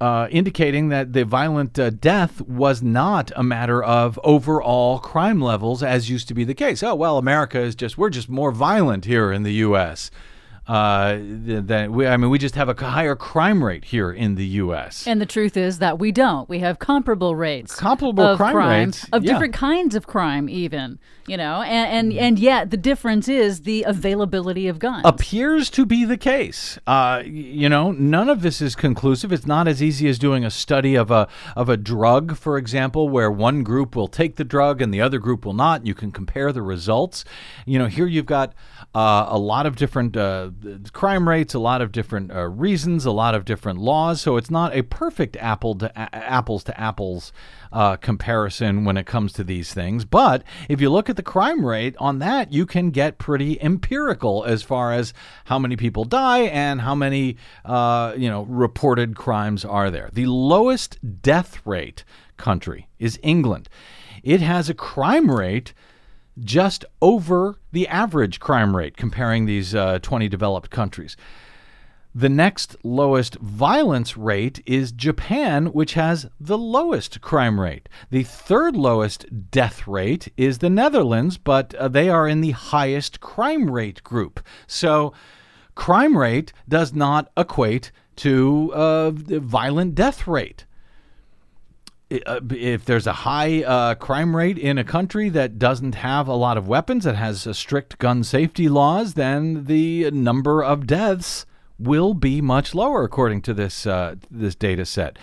[0.00, 5.82] uh, indicating that the violent uh, death was not a matter of overall crime levels,
[5.82, 6.82] as used to be the case.
[6.82, 10.10] Oh well, America is just we're just more violent here in the U.S.
[10.70, 14.46] Uh, than we, I mean, we just have a higher crime rate here in the
[14.46, 15.04] U.S.
[15.04, 16.48] And the truth is that we don't.
[16.48, 19.32] We have comparable rates, comparable crime, crime rates of yeah.
[19.32, 23.84] different kinds of crime, even you know, and and, and yet the difference is the
[23.84, 25.02] availability of guns.
[25.04, 26.78] Appears to be the case.
[26.86, 29.32] Uh, you know, none of this is conclusive.
[29.32, 33.08] It's not as easy as doing a study of a of a drug, for example,
[33.08, 35.86] where one group will take the drug and the other group will not.
[35.86, 37.24] You can compare the results.
[37.64, 38.52] You know, here you've got
[38.94, 40.50] uh, a lot of different uh,
[40.92, 44.20] crime rates, a lot of different uh, reasons, a lot of different laws.
[44.20, 47.32] So it's not a perfect apple to a- apples to apples
[47.72, 50.04] uh, comparison when it comes to these things.
[50.04, 54.44] But if you look at the crime rate on that, you can get pretty empirical
[54.44, 59.64] as far as how many people die and how many uh, you know reported crimes
[59.64, 60.10] are there.
[60.12, 62.02] The lowest death rate
[62.36, 63.68] country is England.
[64.24, 65.72] It has a crime rate
[66.38, 71.16] just over the average crime rate comparing these uh, 20 developed countries.
[72.14, 77.88] The next lowest violence rate is Japan, which has the lowest crime rate.
[78.10, 83.20] The third lowest death rate is the Netherlands, but uh, they are in the highest
[83.20, 84.40] crime rate group.
[84.66, 85.12] So,
[85.76, 90.66] crime rate does not equate to uh, violent death rate.
[92.26, 96.34] Uh, if there's a high uh, crime rate in a country that doesn't have a
[96.34, 101.46] lot of weapons, that has uh, strict gun safety laws, then the number of deaths
[101.78, 105.18] will be much lower, according to this uh, this data set.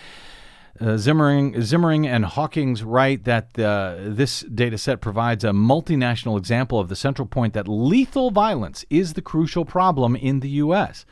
[0.79, 6.79] Uh, Zimring, Zimring and Hawkins write that uh, this data set provides a multinational example
[6.79, 11.05] of the central point that lethal violence is the crucial problem in the U.S.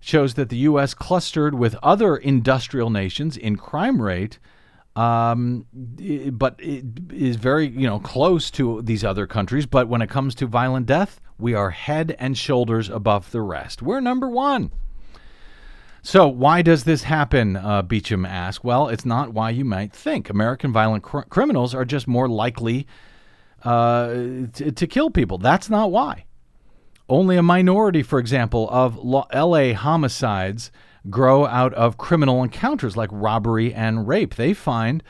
[0.00, 0.92] Shows that the U.S.
[0.92, 4.38] clustered with other industrial nations in crime rate,
[4.96, 5.66] um,
[6.32, 9.66] but it is very you know close to these other countries.
[9.66, 13.82] But when it comes to violent death, we are head and shoulders above the rest.
[13.82, 14.72] We're number one.
[16.02, 17.56] So, why does this happen?
[17.56, 18.64] Uh, Beauchamp asked.
[18.64, 20.30] Well, it's not why you might think.
[20.30, 22.86] American violent cr- criminals are just more likely
[23.62, 24.08] uh,
[24.52, 25.38] to, to kill people.
[25.38, 26.24] That's not why.
[27.08, 30.70] Only a minority, for example, of LA homicides
[31.10, 34.34] grow out of criminal encounters like robbery and rape.
[34.34, 35.02] They find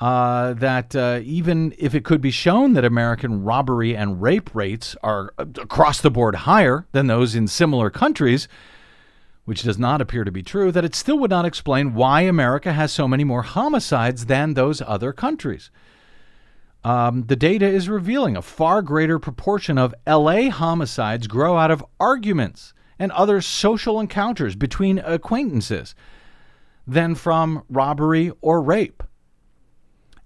[0.00, 4.94] uh, that uh, even if it could be shown that American robbery and rape rates
[5.02, 8.46] are uh, across the board higher than those in similar countries,
[9.46, 12.72] which does not appear to be true, that it still would not explain why America
[12.72, 15.70] has so many more homicides than those other countries.
[16.84, 21.84] Um, the data is revealing a far greater proportion of LA homicides grow out of
[21.98, 25.94] arguments and other social encounters between acquaintances
[26.86, 29.02] than from robbery or rape.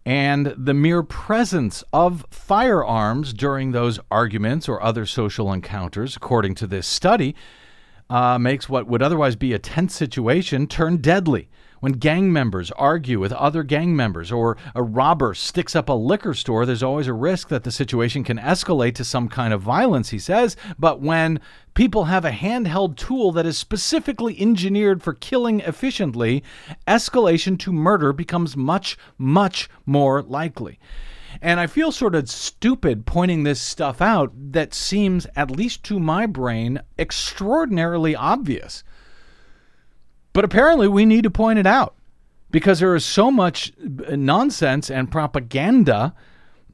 [0.04, 6.66] And the mere presence of firearms during those arguments or other social encounters, according to
[6.66, 7.34] this study,
[8.08, 11.48] uh, makes what would otherwise be a tense situation turn deadly.
[11.80, 16.34] When gang members argue with other gang members or a robber sticks up a liquor
[16.34, 20.10] store, there's always a risk that the situation can escalate to some kind of violence,
[20.10, 20.56] he says.
[20.78, 21.40] But when
[21.72, 26.44] people have a handheld tool that is specifically engineered for killing efficiently,
[26.86, 30.78] escalation to murder becomes much, much more likely.
[31.40, 35.98] And I feel sort of stupid pointing this stuff out that seems, at least to
[35.98, 38.84] my brain, extraordinarily obvious.
[40.32, 41.94] But apparently, we need to point it out
[42.50, 46.14] because there is so much nonsense and propaganda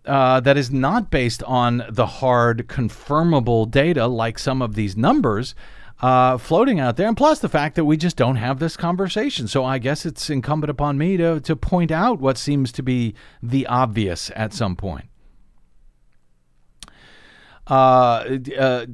[0.05, 5.55] uh, that is not based on the hard, confirmable data like some of these numbers
[6.01, 7.09] uh, floating out there.
[7.09, 9.49] And plus, the fact that we just don't have this conversation.
[9.49, 13.15] So I guess it's incumbent upon me to, to point out what seems to be
[13.43, 15.07] the obvious at some point.
[17.67, 18.87] Uh, uh,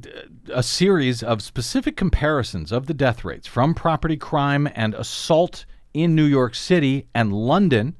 [0.50, 6.14] a series of specific comparisons of the death rates from property crime and assault in
[6.14, 7.96] New York City and London,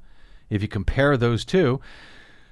[0.49, 1.79] if you compare those two,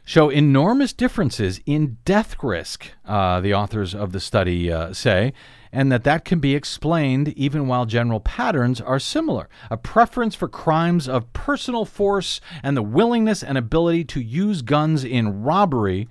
[0.05, 5.33] show enormous differences in death risk, uh, the authors of the study uh, say,
[5.71, 9.49] and that that can be explained even while general patterns are similar.
[9.71, 15.03] A preference for crimes of personal force and the willingness and ability to use guns
[15.03, 16.07] in robbery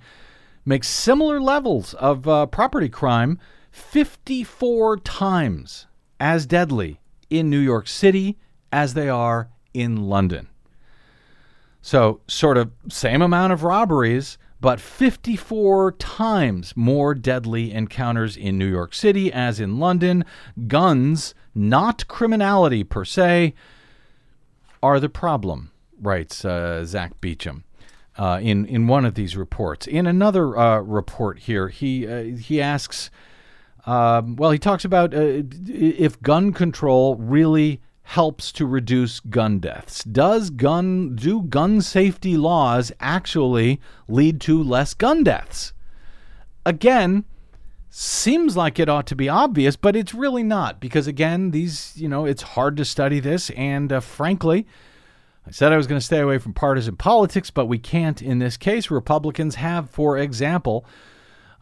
[0.65, 3.39] makes similar levels of uh, property crime
[3.71, 5.87] 54 times
[6.19, 6.99] as deadly
[7.29, 8.37] in New York City
[8.71, 10.47] as they are in London.
[11.81, 18.67] So, sort of same amount of robberies, but 54 times more deadly encounters in New
[18.67, 20.23] York City as in London.
[20.67, 23.55] Guns, not criminality per se,
[24.83, 27.65] are the problem, writes uh, Zack Beauchamp.
[28.17, 32.61] Uh, in in one of these reports, in another uh, report here, he uh, he
[32.61, 33.09] asks,
[33.85, 40.03] um, well, he talks about uh, if gun control really helps to reduce gun deaths.
[40.03, 45.71] Does gun do gun safety laws actually lead to less gun deaths?
[46.65, 47.23] Again,
[47.89, 52.09] seems like it ought to be obvious, but it's really not because again, these you
[52.09, 54.67] know it's hard to study this, and uh, frankly.
[55.45, 58.39] I said I was going to stay away from partisan politics, but we can't in
[58.39, 58.91] this case.
[58.91, 60.85] Republicans have, for example,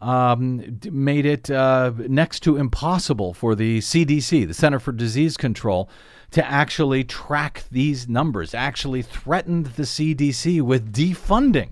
[0.02, 5.90] um, made it uh, next to impossible for the CDC, the Center for Disease Control,
[6.32, 11.72] to actually track these numbers, actually threatened the CDC with defunding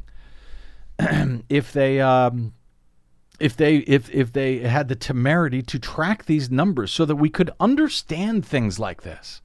[1.50, 2.00] if they.
[2.00, 2.54] Um,
[3.40, 7.30] if they if if they had the temerity to track these numbers so that we
[7.30, 9.42] could understand things like this.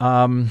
[0.00, 0.50] Um,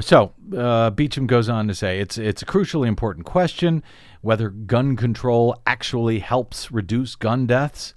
[0.00, 3.82] so uh, Beauchamp goes on to say it's it's a crucially important question
[4.22, 7.94] whether gun control actually helps reduce gun deaths.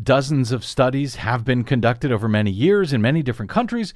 [0.00, 3.92] Dozens of studies have been conducted over many years in many different countries,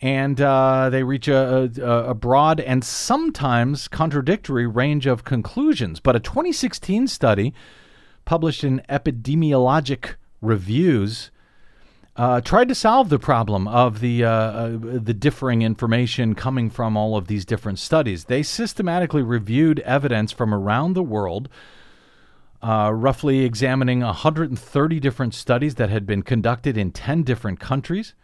[0.00, 6.00] and uh, they reach a, a, a broad and sometimes contradictory range of conclusions.
[6.00, 7.52] But a 2016 study
[8.24, 11.30] published in Epidemiologic Reviews
[12.16, 16.96] uh, tried to solve the problem of the uh, uh, the differing information coming from
[16.96, 18.24] all of these different studies.
[18.24, 21.48] They systematically reviewed evidence from around the world,
[22.62, 28.14] uh, roughly examining 130 different studies that had been conducted in 10 different countries.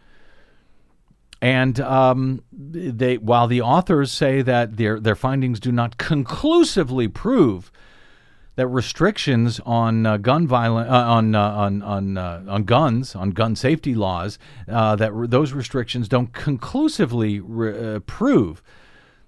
[1.43, 7.71] And um, they, while the authors say that their their findings do not conclusively prove
[8.57, 13.31] that restrictions on uh, gun violence, uh, on uh, on on uh, on guns, on
[13.31, 14.39] gun safety laws,
[14.69, 18.63] uh, that re- those restrictions don't conclusively re- uh, prove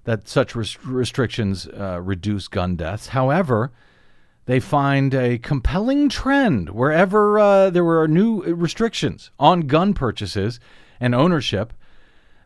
[0.05, 3.09] that such res- restrictions reduce gun deaths.
[3.09, 3.73] However,
[4.45, 10.61] they find a compelling trend wherever there were new restrictions on gun purchases
[11.01, 11.73] and ownership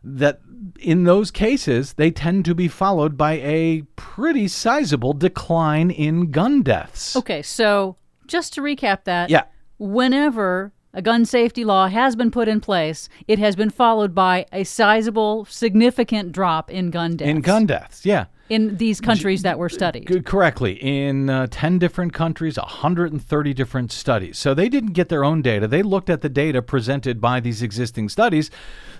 [0.03, 0.41] that
[0.79, 6.61] in those cases, they tend to be followed by a pretty sizable decline in gun
[6.61, 7.15] deaths.
[7.15, 7.97] Okay, so
[8.27, 9.29] just to recap that.
[9.29, 9.43] Yeah.
[9.77, 14.45] Whenever a gun safety law has been put in place, it has been followed by
[14.51, 17.29] a sizable, significant drop in gun deaths.
[17.29, 18.25] In gun deaths, yeah.
[18.49, 20.25] In these countries that were studied.
[20.25, 20.73] Correctly.
[20.81, 24.39] In uh, 10 different countries, 130 different studies.
[24.39, 25.67] So they didn't get their own data.
[25.67, 28.49] They looked at the data presented by these existing studies,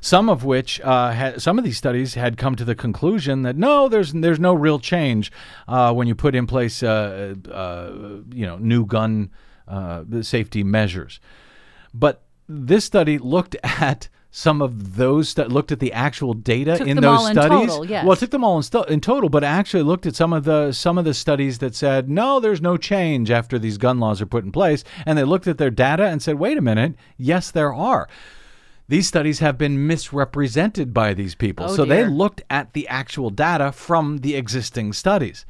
[0.01, 3.55] some of which, uh, had, some of these studies had come to the conclusion that
[3.55, 5.31] no, there's, there's no real change
[5.67, 7.91] uh, when you put in place, uh, uh,
[8.33, 9.31] you know, new gun
[9.67, 11.19] uh, safety measures.
[11.93, 16.87] But this study looked at some of those that looked at the actual data Took
[16.87, 17.69] in those all in studies.
[17.69, 18.05] total, yes.
[18.05, 20.43] Well, it took them all in, stu- in total, but actually looked at some of
[20.43, 24.21] the some of the studies that said no, there's no change after these gun laws
[24.21, 26.93] are put in place, and they looked at their data and said, wait a minute,
[27.17, 28.07] yes, there are.
[28.89, 31.67] These studies have been misrepresented by these people.
[31.69, 35.45] Oh, so they looked at the actual data from the existing studies.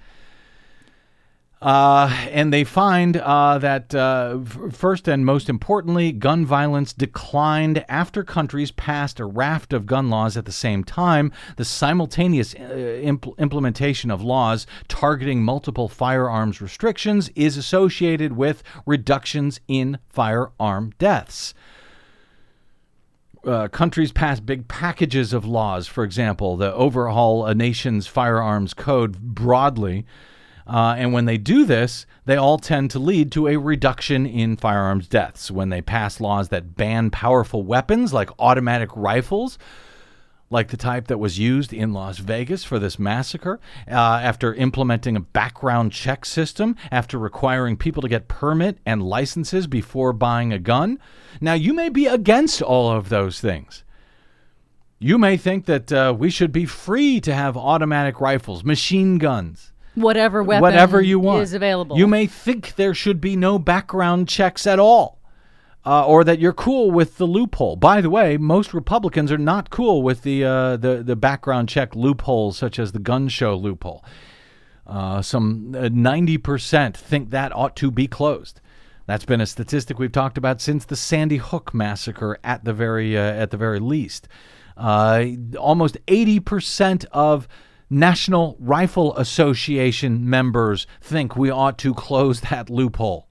[1.62, 7.84] Uh, and they find uh, that uh, f- first and most importantly, gun violence declined
[7.90, 11.32] after countries passed a raft of gun laws at the same time.
[11.56, 19.60] The simultaneous uh, impl- implementation of laws targeting multiple firearms restrictions is associated with reductions
[19.68, 21.54] in firearm deaths.
[23.46, 29.18] Uh, countries pass big packages of laws, for example, the overhaul a nation's firearms code
[29.20, 30.06] broadly.
[30.68, 34.56] Uh, and when they do this, they all tend to lead to a reduction in
[34.56, 35.50] firearms deaths.
[35.50, 39.58] When they pass laws that ban powerful weapons like automatic rifles,
[40.50, 45.16] like the type that was used in Las Vegas for this massacre, uh, after implementing
[45.16, 50.60] a background check system, after requiring people to get permit and licenses before buying a
[50.60, 51.00] gun.
[51.40, 53.84] Now, you may be against all of those things.
[54.98, 59.72] You may think that uh, we should be free to have automatic rifles, machine guns
[59.96, 61.98] Whatever weapon whatever you want is available.
[61.98, 65.19] You may think there should be no background checks at all,
[65.90, 67.76] uh, or that you're cool with the loophole.
[67.76, 71.96] By the way, most Republicans are not cool with the uh, the the background check
[71.96, 74.06] loopholes, such as the gun show loophole.
[74.86, 78.62] Uh, some ninety percent think that ought to be closed.
[79.08, 83.18] That's been a statistic we've talked about since the Sandy Hook massacre, at the very
[83.18, 84.28] uh, at the very least.
[84.78, 85.26] Uh,
[85.58, 87.48] almost eighty percent of
[87.90, 93.29] National Rifle Association members think we ought to close that loophole.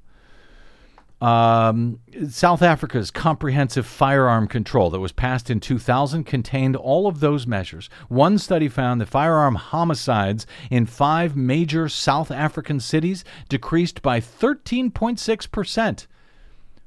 [1.20, 1.98] Um,
[2.28, 7.90] South Africa's comprehensive firearm control that was passed in 2000 contained all of those measures.
[8.08, 16.06] One study found that firearm homicides in five major South African cities decreased by 13.6%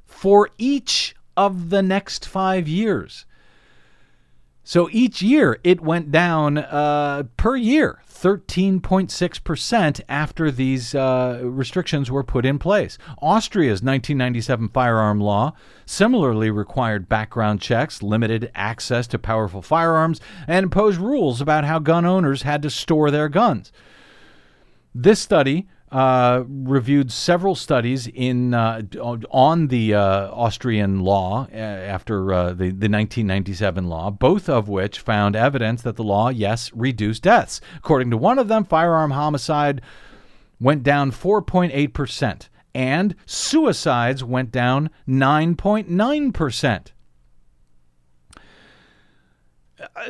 [0.06, 3.26] for each of the next five years.
[4.64, 12.24] So each year it went down uh, per year 13.6% after these uh, restrictions were
[12.24, 13.00] put in place.
[13.20, 15.54] Austria's 1997 firearm law
[15.88, 22.06] similarly required background checks, limited access to powerful firearms, and imposed rules about how gun
[22.06, 23.72] owners had to store their guns.
[24.94, 28.82] This study uh, reviewed several studies in uh,
[29.30, 35.00] on the uh, Austrian law uh, after uh, the, the 1997 law, both of which
[35.00, 37.60] found evidence that the law, yes, reduced deaths.
[37.78, 39.82] According to one of them, firearm homicide
[40.62, 46.94] went down 4.8 percent, and suicides went down 9.9 percent.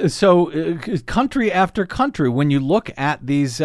[0.08, 3.62] So, uh, country after country, when you look at these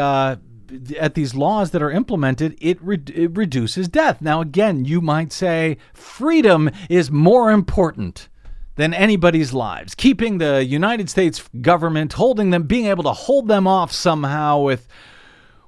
[0.99, 4.21] at these laws that are implemented, it, re- it reduces death.
[4.21, 8.29] Now, again, you might say freedom is more important
[8.77, 9.95] than anybody's lives.
[9.95, 14.87] Keeping the United States government, holding them, being able to hold them off somehow with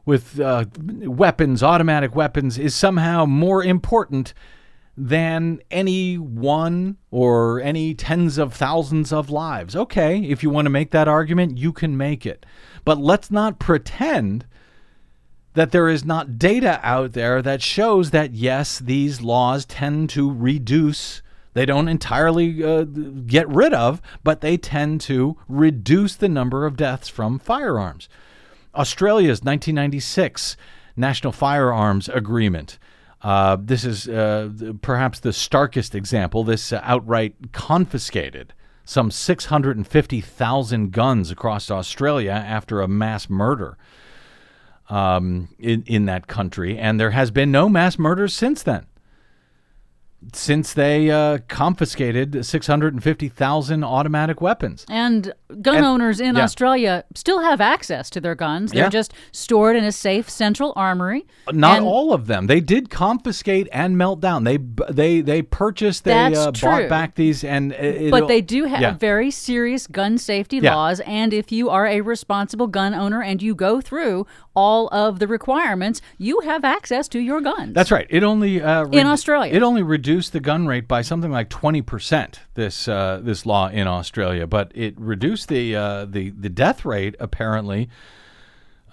[0.04, 4.32] with uh, weapons, automatic weapons, is somehow more important
[4.96, 9.76] than any one or any tens of thousands of lives.
[9.76, 12.46] Okay, if you want to make that argument, you can make it.
[12.86, 14.46] But let's not pretend
[15.58, 20.32] that there is not data out there that shows that yes, these laws tend to
[20.32, 21.20] reduce.
[21.52, 26.76] They don't entirely uh, get rid of, but they tend to reduce the number of
[26.76, 28.08] deaths from firearms.
[28.72, 30.56] Australia's 1996
[30.94, 32.78] National Firearms Agreement.
[33.20, 34.50] Uh, this is uh,
[34.80, 36.44] perhaps the starkest example.
[36.44, 38.54] This uh, outright confiscated
[38.84, 43.76] some 650,000 guns across Australia after a mass murder
[44.88, 46.78] um, in, in that country.
[46.78, 48.86] And there has been no mass murders since then
[50.32, 54.84] since they uh, confiscated 650,000 automatic weapons.
[54.90, 56.42] And gun And- owners in yeah.
[56.42, 58.72] Australia still have access to their guns.
[58.72, 58.88] They're Yeah.
[58.90, 61.26] just stored in a safe central armory.
[61.52, 62.46] Not And all of them.
[62.48, 64.44] They did confiscate and melt down.
[64.44, 64.58] They
[64.90, 66.04] they they purchased.
[66.04, 68.92] They uh, bought back these, and it, But they do have yeah.
[68.94, 71.00] very serious gun safety laws.
[71.00, 75.26] And if you are a responsible gun owner and you go through all of the
[75.28, 77.72] requirements, you have access to your guns.
[77.74, 78.06] That's right.
[78.10, 79.52] It only uh, In Australia.
[79.54, 82.40] It only reduced the gun rate by something like twenty percent.
[82.54, 87.14] This uh, this law in Australia, but it reduced the uh, the the death rate
[87.20, 87.90] apparently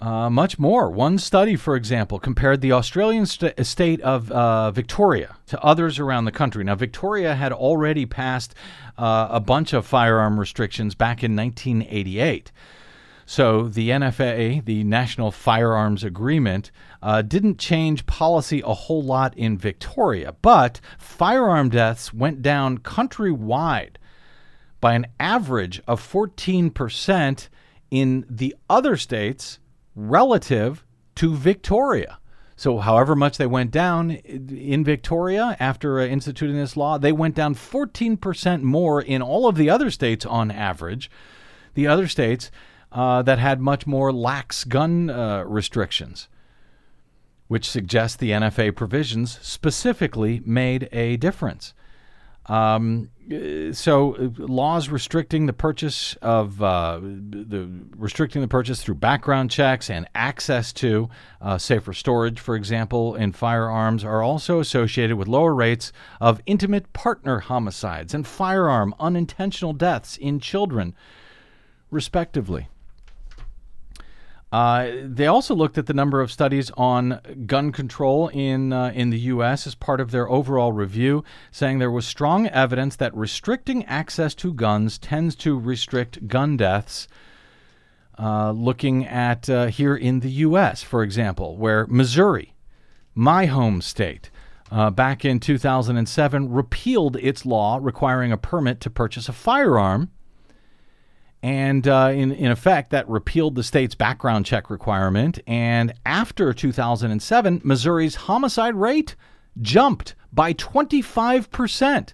[0.01, 0.91] uh, much more.
[0.91, 6.25] One study, for example, compared the Australian st- state of uh, Victoria to others around
[6.25, 6.65] the country.
[6.65, 8.53] Now, Victoria had already passed
[8.97, 12.51] uh, a bunch of firearm restrictions back in 1988.
[13.25, 16.71] So the NFA, the National Firearms Agreement,
[17.05, 23.97] uh, didn't change policy a whole lot in Victoria, but firearm deaths went down countrywide
[24.81, 27.47] by an average of 14%
[27.91, 29.59] in the other states
[29.95, 30.83] relative
[31.13, 32.17] to Victoria.
[32.55, 37.35] So, however much they went down in Victoria after uh, instituting this law, they went
[37.35, 41.11] down 14% more in all of the other states on average.
[41.75, 42.49] The other states
[42.91, 46.29] uh, that had much more lax gun uh, restrictions,
[47.47, 51.73] which suggests the NFA provisions specifically made a difference.
[52.47, 53.09] Um,
[53.71, 57.67] so uh, laws restricting the purchase of uh, the
[57.97, 61.09] restricting the purchase through background checks and access to
[61.41, 65.91] uh, safer storage, for example, in firearms, are also associated with lower rates
[66.21, 70.93] of intimate partner homicides and firearm unintentional deaths in children,
[71.89, 72.67] respectively.
[74.51, 79.09] Uh, they also looked at the number of studies on gun control in uh, in
[79.09, 79.67] the U.S.
[79.67, 84.53] as part of their overall review, saying there was strong evidence that restricting access to
[84.53, 87.07] guns tends to restrict gun deaths.
[88.17, 92.55] Uh, looking at uh, here in the U.S., for example, where Missouri,
[93.13, 94.31] my home state,
[94.71, 100.11] uh, back in 2007 repealed its law requiring a permit to purchase a firearm.
[101.45, 105.37] And uh, in, in effect, that repealed the state's background check requirement.
[105.45, 109.15] And after 2007, Missouri's homicide rate
[109.61, 112.13] jumped by 25%.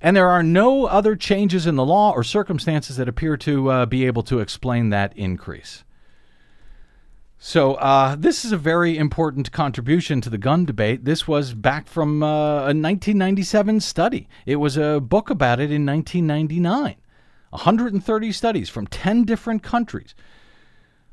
[0.00, 3.86] And there are no other changes in the law or circumstances that appear to uh,
[3.86, 5.84] be able to explain that increase.
[7.38, 11.04] So, uh, this is a very important contribution to the gun debate.
[11.04, 14.28] This was back from uh, a 1997 study.
[14.44, 16.96] It was a book about it in 1999.
[17.56, 20.14] 130 studies from 10 different countries.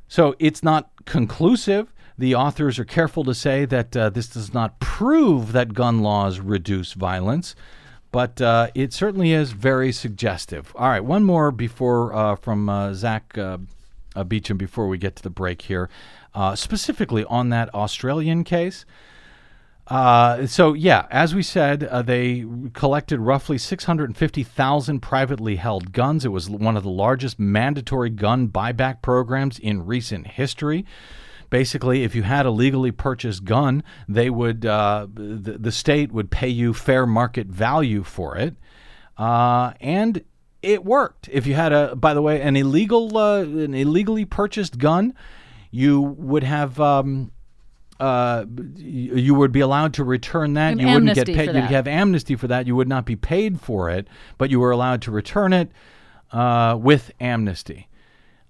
[0.08, 1.94] So it's not conclusive.
[2.18, 6.40] The authors are careful to say that uh, this does not prove that gun laws
[6.40, 7.56] reduce violence,
[8.12, 10.74] but uh, it certainly is very suggestive.
[10.76, 13.58] All right, one more before uh, from uh, Zack uh,
[14.16, 15.90] uh, Beauchamp before we get to the break here,
[16.56, 18.86] specifically on that Australian case.
[19.88, 26.24] Uh, so yeah, as we said, uh, they collected roughly 650,000 privately held guns.
[26.24, 30.86] It was one of the largest mandatory gun buyback programs in recent history.
[31.50, 36.32] Basically, if you had a legally purchased gun, they would uh, the, the state would
[36.32, 38.56] pay you fair market value for it,
[39.18, 40.24] uh, and
[40.64, 41.30] it worked.
[41.32, 45.14] If you had a, by the way, an illegal uh, an illegally purchased gun,
[45.70, 46.80] you would have.
[46.80, 47.32] Um,
[48.04, 48.46] uh,
[48.76, 50.80] you would be allowed to return that.
[50.80, 51.48] You wouldn't get paid.
[51.48, 52.68] You'd have amnesty for that.
[52.68, 55.72] You would not be paid for it, but you were allowed to return it
[56.32, 57.88] uh, with amnesty.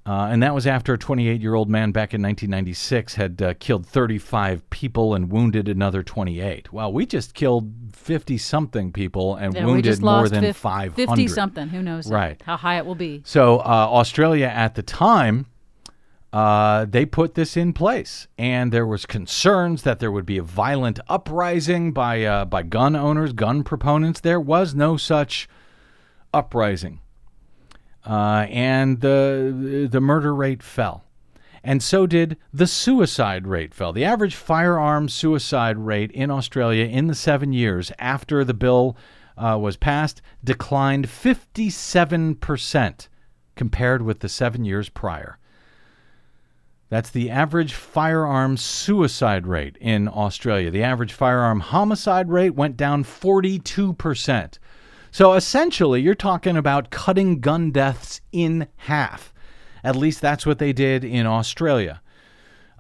[0.06, 3.54] Uh, and that was after a 28 year old man back in 1996 had uh,
[3.60, 6.74] killed 35 people and wounded another 28.
[6.74, 11.08] Well, we just killed 50 something people and Yeah, wounded more than fif- 500.
[11.08, 11.70] 50 something.
[11.70, 12.42] Who knows Right.
[12.46, 13.22] how high it will be.
[13.24, 13.62] So uh,
[14.00, 15.46] Australia at the time
[16.34, 20.44] uh, they put this in place, and there was concerns that there would be a
[20.44, 24.20] violent uprising by uh, by gun owners, gun proponents.
[24.20, 25.48] There was no such
[26.34, 27.02] uprising,
[28.04, 31.04] uh, and the the murder rate fell,
[31.64, 33.94] and so did the suicide rate fell.
[33.94, 38.98] The average firearm suicide rate in Australia in the seven years after the bill
[39.38, 43.08] uh, was passed declined 57 percent
[43.56, 45.38] compared with the seven years prior.
[46.94, 50.70] That's the average firearm suicide rate in Australia.
[50.70, 54.60] The average firearm homicide rate went down 42%.
[55.10, 59.34] So essentially, you're talking about cutting gun deaths in half.
[59.84, 62.00] At least that's what they did in Australia.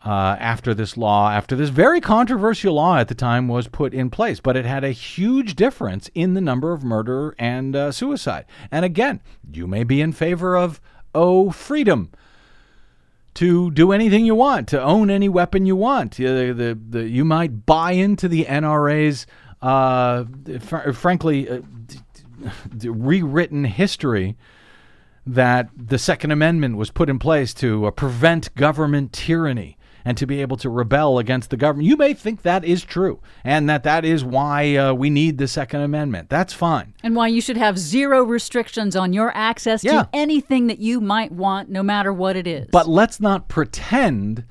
[0.05, 4.11] Uh, after this law, after this very controversial law at the time was put in
[4.11, 8.45] place, but it had a huge difference in the number of murder and uh, suicide.
[8.69, 10.79] And again, you may be in favor of,
[11.15, 12.11] oh, freedom
[13.35, 16.17] to do anything you want, to own any weapon you want.
[16.17, 19.25] The, the, the, you might buy into the NRA's,
[19.61, 20.25] uh,
[20.59, 21.61] fr- frankly, uh,
[22.83, 24.35] rewritten history
[25.25, 30.25] that the Second Amendment was put in place to uh, prevent government tyranny and to
[30.25, 31.87] be able to rebel against the government.
[31.87, 35.47] You may think that is true and that that is why uh, we need the
[35.47, 36.29] Second Amendment.
[36.29, 36.93] That's fine.
[37.03, 40.03] And why you should have zero restrictions on your access Yeah.
[40.03, 42.67] to anything that you might want, no matter what it is.
[42.71, 44.43] But let's not pretend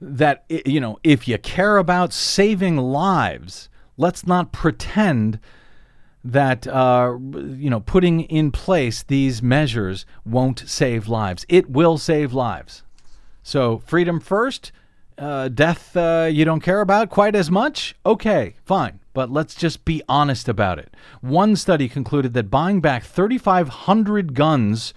[0.00, 5.38] that, you know, if you care about saving lives, let's not pretend
[6.22, 7.16] that, uh,
[7.56, 11.46] you know, putting in place these measures won't save lives.
[11.48, 12.82] It will save lives.
[13.46, 14.72] So, freedom first,
[15.16, 17.94] uh, death uh, you don't care about quite as much?
[18.04, 18.98] Okay, fine.
[19.12, 20.92] But let's just be honest about it.
[21.20, 24.94] One study concluded that buying back 3,500 guns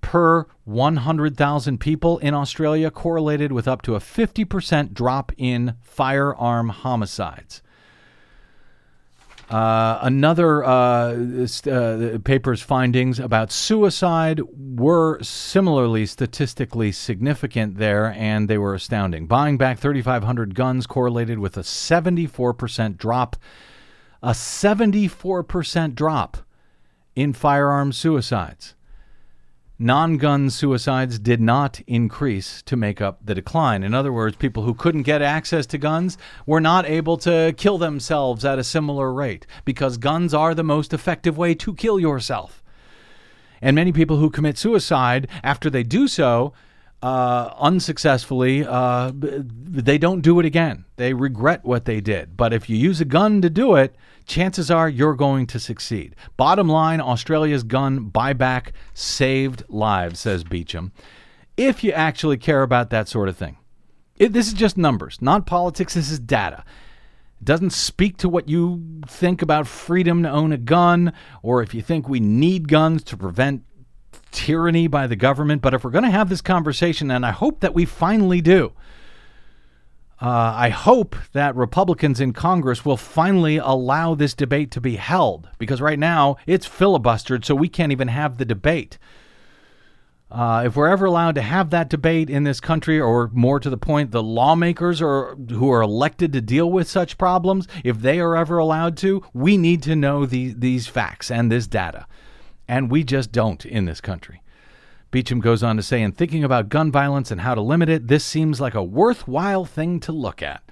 [0.00, 7.60] per 100,000 people in Australia correlated with up to a 50% drop in firearm homicides.
[9.48, 18.58] Uh, another uh, uh, paper's findings about suicide were similarly statistically significant there, and they
[18.58, 19.26] were astounding.
[19.26, 23.36] Buying back 3,500 guns correlated with a 74% drop,
[24.22, 26.38] a 74% drop
[27.14, 28.75] in firearm suicides.
[29.78, 33.82] Non gun suicides did not increase to make up the decline.
[33.82, 36.16] In other words, people who couldn't get access to guns
[36.46, 40.94] were not able to kill themselves at a similar rate because guns are the most
[40.94, 42.62] effective way to kill yourself.
[43.60, 46.54] And many people who commit suicide, after they do so,
[47.02, 50.84] uh, unsuccessfully, uh, they don't do it again.
[50.96, 52.36] They regret what they did.
[52.36, 53.94] But if you use a gun to do it,
[54.24, 56.16] chances are you're going to succeed.
[56.36, 60.94] Bottom line Australia's gun buyback saved lives, says Beauchamp.
[61.56, 63.56] If you actually care about that sort of thing,
[64.16, 65.94] it, this is just numbers, not politics.
[65.94, 66.64] This is data.
[67.40, 71.74] It doesn't speak to what you think about freedom to own a gun or if
[71.74, 73.62] you think we need guns to prevent
[74.36, 75.62] tyranny by the government.
[75.62, 78.72] But if we're going to have this conversation, and I hope that we finally do,
[80.20, 85.48] uh, I hope that Republicans in Congress will finally allow this debate to be held
[85.58, 88.98] because right now it's filibustered, so we can't even have the debate.
[90.30, 93.70] Uh, if we're ever allowed to have that debate in this country, or more to
[93.70, 98.18] the point, the lawmakers are, who are elected to deal with such problems, if they
[98.18, 102.06] are ever allowed to, we need to know the, these facts and this data.
[102.68, 104.42] And we just don't in this country.
[105.10, 108.08] Beauchamp goes on to say, in thinking about gun violence and how to limit it,
[108.08, 110.62] this seems like a worthwhile thing to look at.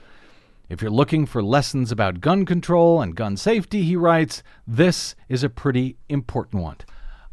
[0.69, 5.45] If you're looking for lessons about gun control and gun safety, he writes, this is
[5.45, 6.79] a pretty important one.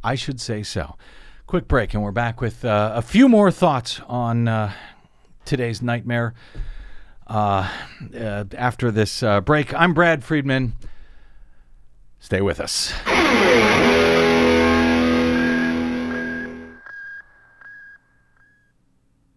[0.04, 0.96] I should say so.
[1.48, 4.74] Quick break, and we're back with uh, a few more thoughts on uh,
[5.44, 6.34] today's nightmare.
[7.28, 7.70] Uh,
[8.18, 10.74] uh, after this uh, break, I'm Brad Friedman.
[12.20, 12.94] Stay with us.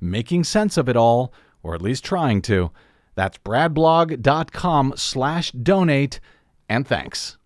[0.00, 1.32] making sense of it all,
[1.62, 2.70] or at least trying to.
[3.14, 6.20] That's bradblog.com slash donate,
[6.68, 7.38] and thanks.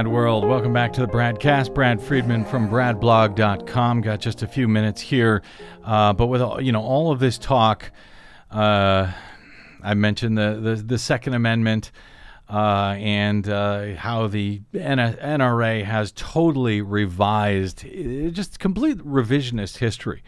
[0.00, 0.48] Mad world.
[0.48, 1.74] Welcome back to the BradCast.
[1.74, 4.00] Brad Friedman from bradblog.com.
[4.00, 5.42] Got just a few minutes here.
[5.84, 7.92] Uh, but with all, you know all of this talk,
[8.50, 9.12] uh,
[9.82, 11.92] I mentioned the, the, the Second Amendment
[12.48, 20.22] uh, and uh, how the NRA has totally revised, uh, just complete revisionist history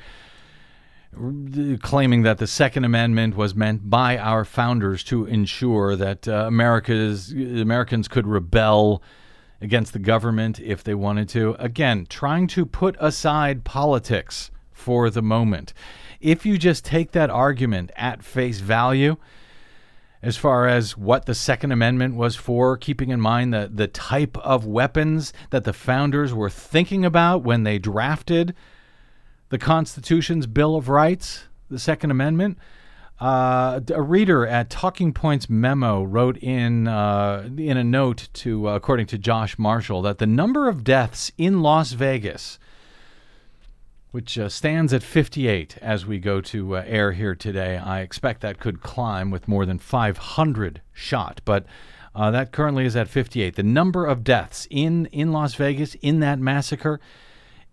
[1.83, 7.33] claiming that the Second Amendment was meant by our founders to ensure that uh, America's
[7.33, 9.03] Americans could rebel
[9.63, 11.57] against the government if they wanted to.
[11.59, 15.73] Again, trying to put aside politics for the moment.
[16.21, 19.17] If you just take that argument at face value,
[20.21, 24.37] as far as what the Second Amendment was for, keeping in mind the, the type
[24.39, 28.55] of weapons that the founders were thinking about when they drafted
[29.49, 32.59] the Constitution's Bill of Rights, the Second Amendment.
[33.21, 38.75] Uh, a reader at Talking Points Memo wrote in uh, in a note to, uh,
[38.75, 42.59] according to Josh Marshall, that the number of deaths in Las Vegas,
[44.11, 48.41] which uh, stands at 58 as we go to uh, air here today, I expect
[48.41, 51.67] that could climb with more than 500 shot, but.
[52.15, 53.57] Uh, that currently is at 58.
[53.57, 57.01] The number of deaths in, in Las Vegas in that massacre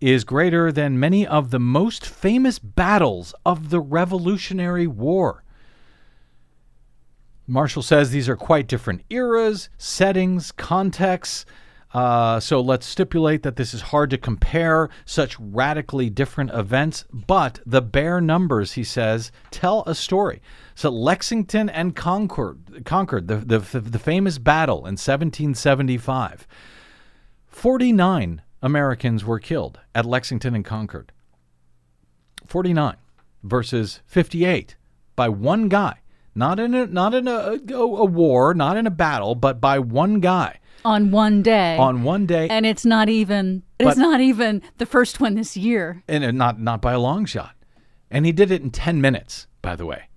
[0.00, 5.44] is greater than many of the most famous battles of the Revolutionary War.
[7.46, 11.44] Marshall says these are quite different eras, settings, contexts.
[11.92, 17.58] Uh, so let's stipulate that this is hard to compare such radically different events, but
[17.66, 20.40] the bare numbers, he says, tell a story.
[20.76, 26.46] So Lexington and Concord, Concord the, the, the famous battle in 1775,
[27.48, 31.12] 49 Americans were killed at Lexington and Concord.
[32.46, 32.96] 49
[33.42, 34.76] versus 58
[35.16, 35.98] by one guy.
[36.34, 39.78] Not in a not in a, a, a war, not in a battle, but by
[39.78, 41.76] one guy on one day.
[41.76, 46.02] on one day, and it's not even it's not even the first one this year.
[46.06, 47.56] and uh, not not by a long shot.
[48.12, 50.08] And he did it in 10 minutes, by the way.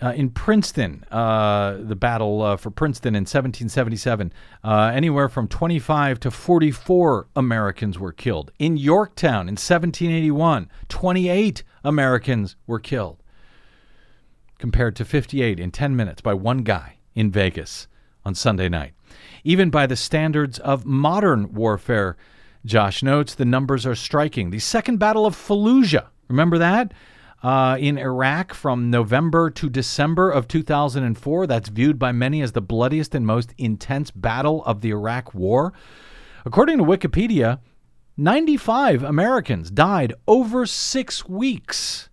[0.00, 4.32] Uh, in Princeton, uh, the battle uh, for Princeton in 1777,
[4.62, 8.52] uh, anywhere from 25 to 44 Americans were killed.
[8.60, 13.22] In Yorktown in 1781, 28 Americans were killed,
[14.58, 17.88] compared to 58 in 10 minutes by one guy in Vegas
[18.24, 18.92] on Sunday night.
[19.42, 22.16] Even by the standards of modern warfare,
[22.64, 24.50] Josh notes the numbers are striking.
[24.50, 26.92] The Second Battle of Fallujah, remember that?
[27.40, 31.46] Uh, in Iraq from November to December of 2004.
[31.46, 35.72] That's viewed by many as the bloodiest and most intense battle of the Iraq War.
[36.44, 37.60] According to Wikipedia,
[38.16, 42.08] 95 Americans died over six weeks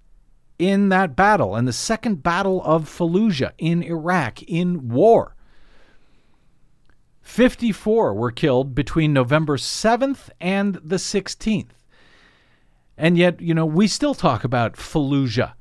[0.59, 5.35] in that battle, and the Second Battle of Fallujah in Iraq in war.
[7.21, 11.74] 54 were killed between November 7th and the 16th.
[12.97, 15.53] And yet, you know, we still talk about Fallujah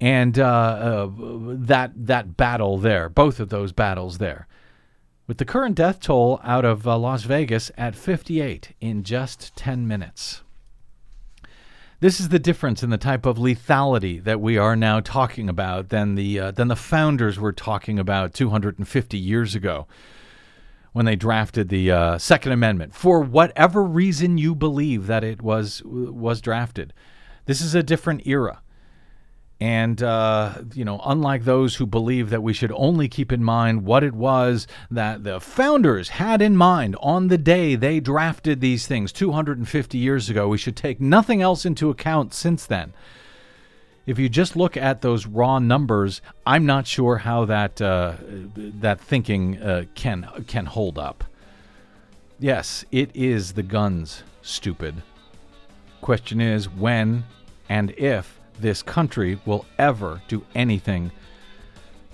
[0.00, 4.48] and uh, uh, that that battle there, both of those battles there,
[5.26, 9.86] with the current death toll out of uh, Las Vegas at 58 in just 10
[9.86, 10.42] minutes.
[12.00, 15.90] This is the difference in the type of lethality that we are now talking about
[15.90, 19.86] than the uh, than the founders were talking about 250 years ago
[20.92, 25.82] when they drafted the uh, Second Amendment for whatever reason you believe that it was
[25.84, 26.92] was drafted.
[27.46, 28.62] This is a different era,
[29.60, 33.84] and uh, you know, unlike those who believe that we should only keep in mind
[33.84, 38.86] what it was that the founders had in mind on the day they drafted these
[38.86, 42.92] things 250 years ago, we should take nothing else into account since then
[44.06, 48.14] if you just look at those raw numbers, I'm not sure how that uh,
[48.56, 51.24] that thinking uh, can can hold up.
[52.38, 55.02] Yes, it is the guns, stupid.
[56.00, 57.24] Question is when
[57.68, 61.12] and if this country will ever do anything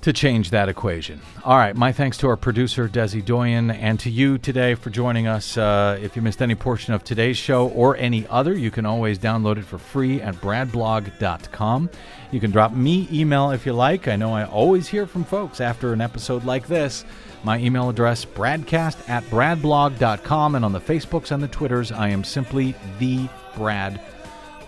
[0.02, 1.20] to change that equation.
[1.44, 5.26] All right, my thanks to our producer, Desi Doyen, and to you today for joining
[5.26, 5.56] us.
[5.56, 9.18] Uh, if you missed any portion of today's show or any other, you can always
[9.18, 11.90] download it for free at bradblog.com.
[12.30, 14.08] You can drop me email if you like.
[14.08, 17.04] I know I always hear from folks after an episode like this.
[17.44, 22.24] My email address, bradcast at bradblog.com, and on the Facebooks and the Twitters, I am
[22.24, 24.00] simply the Brad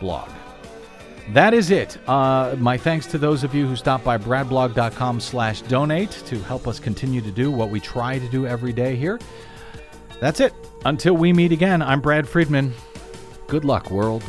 [0.01, 0.31] Blog.
[1.33, 1.97] That is it.
[2.09, 6.67] Uh, my thanks to those of you who stopped by bradblog.com slash donate to help
[6.67, 9.21] us continue to do what we try to do every day here.
[10.19, 10.53] That's it.
[10.85, 12.75] Until we meet again, I'm Brad Friedman.
[13.47, 14.25] Good luck, world.